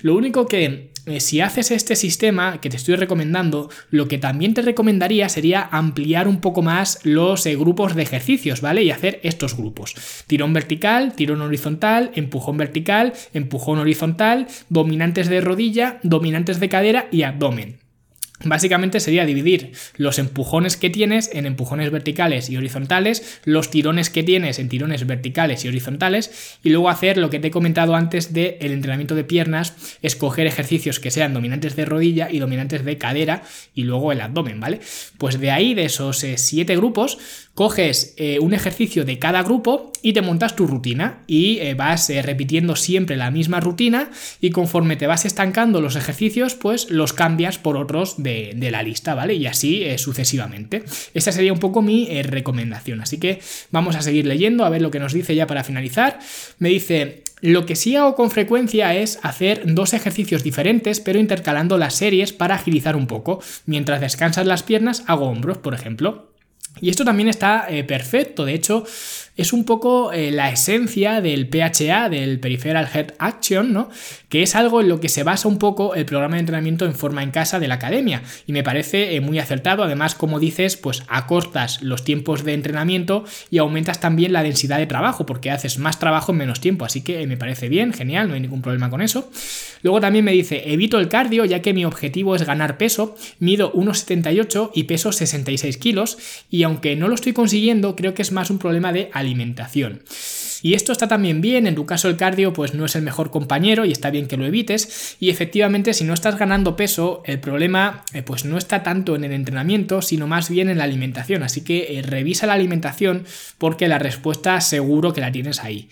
Lo 0.03 0.14
único 0.14 0.46
que 0.46 0.92
eh, 1.09 1.20
si 1.20 1.40
haces 1.40 1.70
este 1.70 1.96
sistema 1.96 2.61
que 2.61 2.68
te 2.68 2.77
estoy 2.77 2.96
recomendando, 2.96 3.70
lo 3.90 4.09
que 4.09 4.18
también 4.18 4.53
te 4.53 4.61
recomendaría 4.61 5.29
sería 5.31 5.66
ampliar 5.72 6.29
un 6.29 6.40
poco 6.40 6.61
más 6.61 7.01
los 7.03 7.46
eh, 7.46 7.57
grupos 7.57 7.94
de 7.94 8.03
ejercicios, 8.03 8.61
¿vale? 8.61 8.83
Y 8.83 8.90
hacer 8.90 9.18
estos 9.22 9.57
grupos. 9.57 9.94
Tirón 10.27 10.53
vertical, 10.53 11.14
tirón 11.14 11.40
horizontal, 11.40 12.11
empujón 12.14 12.59
vertical, 12.59 13.14
empujón 13.33 13.79
horizontal, 13.79 14.48
dominantes 14.68 15.29
de 15.29 15.40
rodilla, 15.40 15.98
dominantes 16.03 16.61
de 16.61 16.68
cadera 16.68 17.09
y 17.11 17.22
abdomen. 17.22 17.88
Básicamente 18.44 19.01
sería 19.01 19.27
dividir 19.27 19.72
los 19.96 20.20
empujones 20.20 20.77
que 20.77 20.90
tienes 20.90 21.29
en 21.33 21.44
empujones 21.44 21.90
verticales 21.90 22.48
y 22.48 22.57
horizontales, 22.57 23.40
los 23.44 23.68
tirones 23.68 24.11
que 24.11 24.22
tienes 24.22 24.61
en 24.61 24.68
tirones 24.68 25.07
verticales 25.09 25.64
y 25.64 25.68
horizontales 25.68 26.59
y 26.62 26.70
luego 26.70 26.88
hacer 26.88 27.18
lo 27.18 27.31
que 27.31 27.40
te 27.40 27.48
he 27.48 27.51
comentado 27.51 27.96
antes 27.96 28.33
del 28.33 28.57
el 28.61 28.72
entrenamiento 28.72 29.16
de 29.16 29.24
piernas, 29.24 29.74
escoger 30.03 30.46
ejercicios 30.46 31.01
que 31.01 31.11
sean 31.11 31.35
dominantes 31.35 31.74
de 31.74 31.85
rodilla 31.85 32.29
y 32.31 32.38
dominantes 32.38 32.85
de 32.85 32.96
cadera 32.96 33.42
y 33.74 33.83
luego 33.83 34.12
el 34.12 34.20
abdomen, 34.20 34.61
¿vale? 34.61 34.81
Pues 35.18 35.40
de 35.40 35.51
ahí, 35.51 35.74
de 35.74 35.87
esos 35.87 36.22
eh, 36.22 36.38
siete 36.38 36.77
grupos, 36.77 37.18
coges 37.55 38.14
eh, 38.18 38.38
un 38.40 38.55
ejercicio 38.55 39.05
de 39.05 39.18
cada 39.18 39.42
grupo 39.42 39.92
y 40.01 40.12
te 40.12 40.22
montas 40.22 40.55
tu 40.55 40.68
rutina 40.68 41.24
y 41.27 41.59
eh, 41.59 41.74
vas 41.74 42.09
repitiendo 42.22 42.77
siempre 42.77 43.16
la 43.16 43.33
misma 43.33 43.59
rutina 43.59 44.12
y 44.40 44.51
conforme 44.51 44.94
te 44.94 45.09
vas 45.09 45.24
estancando 45.24 45.81
los 45.81 45.96
ejercicios, 45.96 46.55
pues 46.55 46.88
los 46.88 47.12
cambias 47.12 47.59
por 47.59 47.77
otros 47.77 48.22
de 48.22 48.27
de, 48.54 48.70
la 48.70 48.82
lista, 48.82 49.14
¿vale? 49.14 49.34
Y 49.34 49.46
así 49.46 49.84
eh, 49.84 49.98
sucesivamente. 49.98 50.82
Esta 51.14 51.32
sería 51.32 51.52
un 51.52 51.58
poco 51.58 51.82
mi 51.82 52.06
eh, 52.10 52.22
recomendación. 52.22 53.00
Así 53.00 53.18
que 53.18 53.40
vamos 53.70 53.96
a 53.96 54.02
seguir 54.02 54.26
leyendo 54.26 54.64
a 54.64 54.70
ver 54.70 54.82
lo 54.82 54.90
que 54.90 54.98
nos 54.98 55.12
dice 55.12 55.34
ya 55.34 55.46
para 55.46 55.64
finalizar. 55.64 56.18
Me 56.58 56.68
dice, 56.68 57.22
lo 57.40 57.66
que 57.66 57.76
sí 57.76 57.96
hago 57.96 58.14
con 58.14 58.30
frecuencia 58.30 58.94
es 58.94 59.18
hacer 59.22 59.62
dos 59.64 59.94
ejercicios 59.94 60.42
diferentes, 60.42 61.00
pero 61.00 61.18
intercalando 61.18 61.78
las 61.78 61.94
series 61.94 62.32
para 62.32 62.56
agilizar 62.56 62.96
un 62.96 63.06
poco. 63.06 63.40
Mientras 63.66 64.00
descansas 64.00 64.46
las 64.46 64.62
piernas, 64.62 65.04
hago 65.06 65.26
hombros, 65.26 65.58
por 65.58 65.74
ejemplo. 65.74 66.28
Y 66.80 66.90
esto 66.90 67.04
también 67.04 67.28
está 67.28 67.66
eh, 67.68 67.84
perfecto, 67.84 68.44
de 68.44 68.54
hecho 68.54 68.84
es 69.38 69.52
un 69.52 69.64
poco 69.64 70.12
eh, 70.12 70.32
la 70.32 70.50
esencia 70.50 71.20
del 71.20 71.48
PHA, 71.48 72.08
del 72.08 72.40
Peripheral 72.40 72.88
Head 72.92 73.14
Action, 73.20 73.72
¿no? 73.72 73.88
que 74.28 74.42
es 74.42 74.56
algo 74.56 74.80
en 74.80 74.88
lo 74.88 75.00
que 75.00 75.08
se 75.08 75.22
basa 75.22 75.46
un 75.46 75.58
poco 75.58 75.94
el 75.94 76.04
programa 76.04 76.34
de 76.34 76.40
entrenamiento 76.40 76.84
en 76.84 76.94
forma 76.94 77.22
en 77.22 77.30
casa 77.30 77.60
de 77.60 77.68
la 77.68 77.76
academia 77.76 78.22
y 78.48 78.52
me 78.52 78.64
parece 78.64 79.14
eh, 79.14 79.20
muy 79.20 79.38
acertado, 79.38 79.84
además 79.84 80.16
como 80.16 80.40
dices, 80.40 80.76
pues 80.76 81.04
acortas 81.06 81.82
los 81.82 82.02
tiempos 82.02 82.42
de 82.42 82.54
entrenamiento 82.54 83.24
y 83.48 83.58
aumentas 83.58 84.00
también 84.00 84.32
la 84.32 84.42
densidad 84.42 84.78
de 84.78 84.86
trabajo 84.86 85.24
porque 85.24 85.52
haces 85.52 85.78
más 85.78 86.00
trabajo 86.00 86.32
en 86.32 86.38
menos 86.38 86.60
tiempo, 86.60 86.84
así 86.84 87.02
que 87.02 87.24
me 87.28 87.36
parece 87.36 87.68
bien, 87.68 87.92
genial, 87.92 88.26
no 88.26 88.34
hay 88.34 88.40
ningún 88.40 88.60
problema 88.60 88.90
con 88.90 89.00
eso. 89.00 89.30
Luego 89.82 90.00
también 90.00 90.24
me 90.24 90.32
dice, 90.32 90.72
evito 90.72 90.98
el 90.98 91.08
cardio 91.08 91.44
ya 91.44 91.62
que 91.62 91.74
mi 91.74 91.84
objetivo 91.84 92.34
es 92.34 92.42
ganar 92.42 92.76
peso, 92.76 93.14
mido 93.38 93.72
1,78 93.72 94.72
y 94.74 94.84
peso 94.84 95.12
66 95.12 95.76
kilos 95.76 96.18
y 96.50 96.64
aunque 96.68 96.96
no 96.96 97.09
lo 97.09 97.14
estoy 97.14 97.33
consiguiendo, 97.33 97.96
creo 97.96 98.14
que 98.14 98.22
es 98.22 98.31
más 98.31 98.50
un 98.50 98.59
problema 98.59 98.92
de 98.92 99.11
alimentación. 99.12 100.02
Y 100.61 100.74
esto 100.74 100.92
está 100.92 101.09
también 101.09 101.40
bien, 101.40 101.66
en 101.66 101.74
tu 101.74 101.87
caso 101.87 102.09
el 102.09 102.16
cardio 102.16 102.52
pues 102.52 102.74
no 102.74 102.85
es 102.85 102.96
el 102.96 103.02
mejor 103.02 103.31
compañero 103.31 103.85
y 103.85 103.92
está 103.92 104.11
bien 104.11 104.26
que 104.26 104.37
lo 104.37 104.44
evites 104.44 105.16
y 105.20 105.31
efectivamente 105.31 105.94
si 105.94 106.04
no 106.04 106.14
estás 106.14 106.37
ganando 106.37 106.76
peso 106.76 107.22
el 107.26 107.38
problema 107.38 108.04
eh, 108.12 108.22
pues 108.22 108.44
no 108.44 108.59
está 108.59 108.83
tanto 108.83 109.14
en 109.14 109.24
el 109.24 109.33
entrenamiento 109.33 110.02
sino 110.02 110.26
más 110.26 110.50
bien 110.50 110.68
en 110.68 110.78
la 110.78 110.85
alimentación, 110.85 111.42
así 111.44 111.62
que 111.62 111.98
eh, 111.98 112.02
revisa 112.02 112.46
la 112.46 112.54
alimentación 112.54 113.24
porque 113.57 113.87
la 113.87 113.98
respuesta 113.98 114.61
seguro 114.61 115.12
que 115.12 115.20
la 115.20 115.31
tienes 115.33 115.62
ahí. 115.62 115.88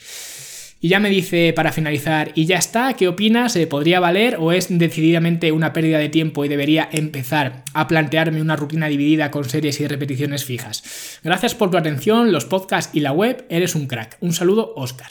Y 0.86 0.88
ya 0.88 1.00
me 1.00 1.10
dice 1.10 1.52
para 1.52 1.72
finalizar, 1.72 2.30
y 2.36 2.46
ya 2.46 2.58
está, 2.58 2.94
¿qué 2.94 3.08
opinas? 3.08 3.56
¿Eh, 3.56 3.66
¿Podría 3.66 3.98
valer 3.98 4.36
o 4.38 4.52
es 4.52 4.68
decididamente 4.70 5.50
una 5.50 5.72
pérdida 5.72 5.98
de 5.98 6.10
tiempo 6.10 6.44
y 6.44 6.48
debería 6.48 6.88
empezar 6.92 7.64
a 7.74 7.88
plantearme 7.88 8.40
una 8.40 8.54
rutina 8.54 8.86
dividida 8.86 9.32
con 9.32 9.48
series 9.48 9.80
y 9.80 9.88
repeticiones 9.88 10.44
fijas? 10.44 11.18
Gracias 11.24 11.56
por 11.56 11.72
tu 11.72 11.76
atención, 11.76 12.30
los 12.30 12.44
podcasts 12.44 12.94
y 12.94 13.00
la 13.00 13.10
web, 13.10 13.46
eres 13.48 13.74
un 13.74 13.88
crack. 13.88 14.16
Un 14.20 14.32
saludo, 14.32 14.74
Oscar. 14.76 15.10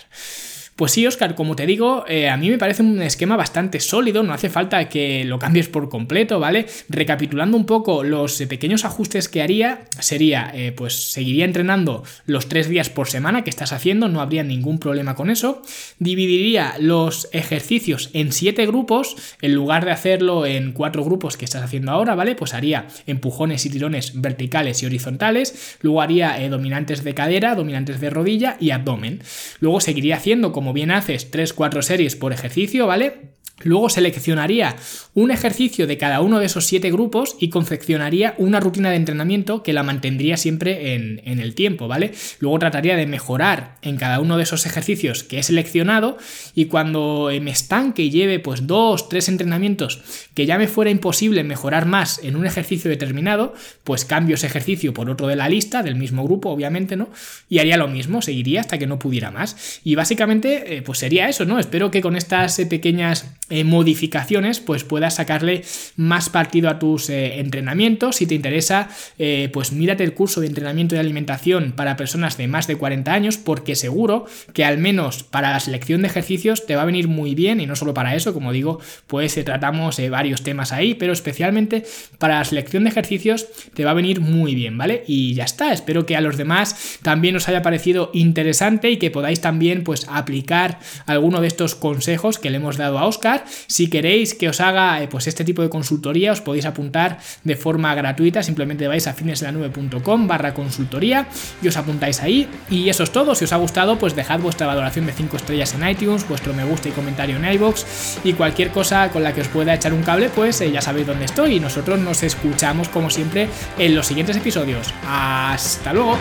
Pues 0.76 0.92
sí, 0.92 1.08
Oscar, 1.08 1.36
como 1.36 1.56
te 1.56 1.66
digo, 1.66 2.04
eh, 2.06 2.28
a 2.28 2.36
mí 2.36 2.50
me 2.50 2.58
parece 2.58 2.84
un 2.84 3.02
esquema 3.02 3.38
bastante 3.38 3.80
sólido, 3.80 4.24
no 4.24 4.34
hace 4.34 4.50
falta 4.50 4.90
que 4.90 5.24
lo 5.24 5.40
cambies 5.40 5.70
por 5.70 5.88
completo, 5.88 6.38
¿vale? 6.38 6.66
Recapitulando 6.90 7.56
un 7.56 7.66
poco 7.66 8.04
los 8.04 8.42
eh, 8.42 8.48
pequeños 8.48 8.84
ajustes 8.84 9.30
que 9.30 9.42
haría, 9.42 9.86
sería, 10.02 10.52
eh, 10.54 10.74
pues 10.74 11.14
seguiría 11.14 11.46
entrenando 11.46 12.04
los 12.26 12.50
tres 12.50 12.68
días 12.68 12.90
por 12.90 13.08
semana 13.08 13.46
que 13.46 13.52
estás 13.52 13.72
haciendo, 13.72 14.10
no 14.10 14.20
habría 14.20 14.44
ningún 14.44 14.78
problema 14.78 15.16
con 15.16 15.30
eso. 15.30 15.62
Dividiría 16.00 16.74
los 16.78 17.30
ejercicios 17.32 18.10
en 18.12 18.34
siete 18.34 18.66
grupos, 18.66 19.16
en 19.42 19.56
lugar 19.56 19.86
de 19.86 19.92
hacerlo 19.92 20.46
en 20.46 20.74
cuatro 20.74 21.06
grupos 21.06 21.38
que 21.38 21.46
estás 21.46 21.64
haciendo 21.64 21.94
ahora, 21.94 22.16
¿vale? 22.16 22.36
Pues 22.36 22.54
haría 22.54 22.88
empujones 23.08 23.66
y 23.66 23.70
tirones 23.70 24.20
verticales 24.20 24.84
y 24.84 24.88
horizontales, 24.88 25.78
luego 25.80 26.02
haría 26.02 26.38
dominantes 26.50 27.06
de 27.06 27.14
cadera, 27.14 27.56
dominantes 27.56 28.02
de 28.02 28.10
rodilla 28.10 28.58
y 28.60 28.72
abdomen. 28.72 29.22
Luego 29.62 29.80
seguiría 29.80 30.18
haciendo, 30.18 30.52
como 30.52 30.65
bien 30.74 30.92
haces, 30.92 31.32
3-4 31.32 31.82
series 31.82 32.16
por 32.16 32.34
ejercicio, 32.34 32.88
¿vale? 32.88 33.36
Luego 33.64 33.90
seleccionaría 33.90 34.76
un 35.14 35.32
ejercicio 35.32 35.88
de 35.88 35.98
cada 35.98 36.20
uno 36.20 36.40
de 36.40 36.46
esos 36.46 36.66
siete 36.66 36.92
grupos 36.92 37.38
y 37.40 37.50
confeccionaría 37.50 38.36
una 38.38 38.60
rutina 38.60 38.90
de 38.90 38.98
entrenamiento 38.98 39.64
que 39.64 39.72
la 39.72 39.82
mantendría 39.82 40.36
siempre 40.36 40.94
en, 40.94 41.22
en, 41.24 41.40
el 41.40 41.56
tiempo, 41.56 41.88
¿vale? 41.88 42.12
Luego 42.40 42.60
trataría 42.60 42.98
de 42.98 43.08
mejorar 43.08 43.78
en 43.82 43.96
cada 43.96 44.20
uno 44.20 44.36
de 44.36 44.44
esos 44.44 44.66
ejercicios 44.66 45.24
que 45.24 45.40
he 45.40 45.44
seleccionado 45.44 46.18
y 46.54 46.66
cuando 46.66 47.32
me 47.42 47.52
estanque 47.52 48.04
y 48.04 48.10
lleve 48.10 48.40
pues 48.40 48.68
dos, 48.68 49.08
tres 49.08 49.30
entrenamientos 49.30 50.02
que 50.34 50.46
ya 50.46 50.58
me 50.58 50.68
fuera 50.68 50.92
imposible 50.92 51.44
mejorar 51.44 51.86
más 51.86 52.20
en 52.24 52.36
un 52.36 52.46
ejercicio 52.46 52.90
determinado, 52.90 53.54
pues 53.86 54.04
cambio 54.04 54.36
ese 54.36 54.48
ejercicio 54.48 54.94
por 54.94 55.10
otro 55.10 55.28
de 55.28 55.38
la 55.38 55.48
lista, 55.48 55.82
del 55.82 55.96
mismo 55.96 56.24
grupo, 56.26 56.50
obviamente, 56.50 56.98
¿no? 56.98 57.10
Y 57.50 57.60
haría 57.60 57.78
lo 57.78 57.88
mismo, 57.88 58.22
seguiría 58.22 58.62
hasta 58.62 58.78
que 58.78 58.88
no 58.88 59.00
pudiera 59.00 59.32
más. 59.32 59.80
Y 59.84 59.96
básicamente, 59.96 60.76
eh, 60.76 60.82
pues 60.82 61.00
sería 61.00 61.30
eso, 61.30 61.46
¿no? 61.46 61.58
Espero 61.58 61.90
que 61.90 62.02
con 62.02 62.16
estas 62.18 62.60
pequeñas 62.70 63.26
eh, 63.52 63.64
modificaciones, 63.64 64.60
pues 64.60 64.84
puedas 64.84 65.16
sacarle 65.16 65.64
más 65.98 66.30
partido 66.30 66.68
a 66.68 66.80
tus 66.80 67.12
eh, 67.12 67.40
entrenamientos. 67.40 68.16
Si 68.16 68.26
te 68.26 68.34
interesa, 68.34 68.90
eh, 69.20 69.50
pues 69.54 69.72
mírate 69.72 70.04
el 70.04 70.16
curso 70.16 70.42
de 70.42 70.48
entrenamiento 70.48 70.96
y 70.96 70.98
alimentación 70.98 71.72
para 71.74 71.96
personas 71.96 72.38
de 72.38 72.48
más 72.48 72.66
de 72.66 72.76
40 72.76 73.14
años, 73.14 73.38
porque 73.38 73.76
seguro 73.76 74.26
que 74.54 74.66
al 74.66 74.80
menos 74.80 75.22
para 75.24 75.52
la 75.52 75.60
selección 75.60 76.02
de 76.02 76.08
ejercicios 76.08 76.66
te 76.66 76.76
va 76.76 76.82
a 76.82 76.86
venir 76.86 77.08
muy 77.08 77.36
bien, 77.36 77.62
y 77.62 77.68
no 77.68 77.76
solo 77.76 77.94
para 77.94 78.16
eso, 78.16 78.34
como 78.34 78.52
digo, 78.52 78.80
pues 79.06 79.36
tratamos 79.46 80.02
varios 80.10 80.42
temas 80.42 80.72
ahí, 80.72 80.96
pero 80.96 81.14
especialmente 81.14 81.86
para 82.18 82.40
la 82.40 82.46
selección 82.46 82.84
de 82.84 82.90
ejercicios 82.90 83.48
te 83.76 83.86
va 83.86 83.92
a 83.92 83.96
venir 83.96 84.22
muy 84.22 84.56
bien, 84.56 84.76
¿vale? 84.76 85.04
Y 85.06 85.36
ya 85.36 85.44
está, 85.44 85.72
espero 85.72 86.08
que 86.08 86.16
a 86.16 86.22
los 86.22 86.38
demás 86.38 86.98
también 87.04 87.36
os 87.36 87.48
haya 87.48 87.62
parecido 87.62 88.10
interesante 88.14 88.90
y 88.90 88.98
que 88.98 89.12
podáis 89.12 89.42
también 89.42 89.84
pues 89.84 90.08
aplicar 90.10 90.80
alguno 91.06 91.42
de 91.42 91.48
estos 91.48 91.76
consejos 91.76 92.40
que 92.40 92.50
le 92.50 92.58
hemos 92.58 92.78
dado 92.78 92.98
a 92.98 93.06
Oscar 93.06 93.35
si 93.46 93.90
queréis 93.90 94.34
que 94.34 94.50
os 94.50 94.62
haga 94.62 95.02
eh, 95.02 95.08
pues 95.08 95.28
este 95.28 95.44
tipo 95.44 95.62
de 95.62 95.70
consultoría, 95.70 96.32
os 96.32 96.42
podéis 96.42 96.66
apuntar 96.66 97.20
de 97.44 97.56
forma 97.56 97.94
gratuita, 97.96 98.44
simplemente 98.44 98.88
vais 98.88 99.08
a 99.08 99.14
finesdelanube.com 99.14 100.28
barra 100.28 100.54
consultoría 100.54 101.28
y 101.62 101.68
os 101.68 101.78
apuntáis 101.78 102.22
ahí. 102.22 102.48
Y 102.70 102.90
eso 102.90 103.04
es 103.04 103.12
todo, 103.12 103.36
si 103.36 103.46
os 103.46 103.54
ha 103.54 103.58
gustado, 103.58 103.98
pues 103.98 104.16
dejad 104.16 104.40
vuestra 104.40 104.68
valoración 104.68 105.06
de 105.06 105.14
5 105.14 105.38
estrellas 105.38 105.74
en 105.74 105.88
iTunes, 105.88 106.28
vuestro 106.28 106.54
me 106.54 106.66
gusta 106.66 106.90
y 106.90 106.92
comentario 106.92 107.38
en 107.38 107.46
iBox 107.54 108.20
y 108.24 108.34
cualquier 108.34 108.70
cosa 108.70 109.10
con 109.10 109.24
la 109.24 109.34
que 109.34 109.42
os 109.42 109.48
pueda 109.48 109.74
echar 109.74 109.94
un 109.94 110.04
cable, 110.04 110.30
pues 110.30 110.62
eh, 110.62 110.72
ya 110.72 110.82
sabéis 110.82 111.08
dónde 111.08 111.26
estoy 111.26 111.56
y 111.56 111.60
nosotros 111.60 112.00
nos 112.00 112.24
escuchamos 112.24 112.90
como 112.90 113.10
siempre 113.10 113.48
en 113.78 113.96
los 113.96 114.08
siguientes 114.08 114.38
episodios. 114.38 114.94
Hasta 115.08 115.94
luego. 115.94 116.18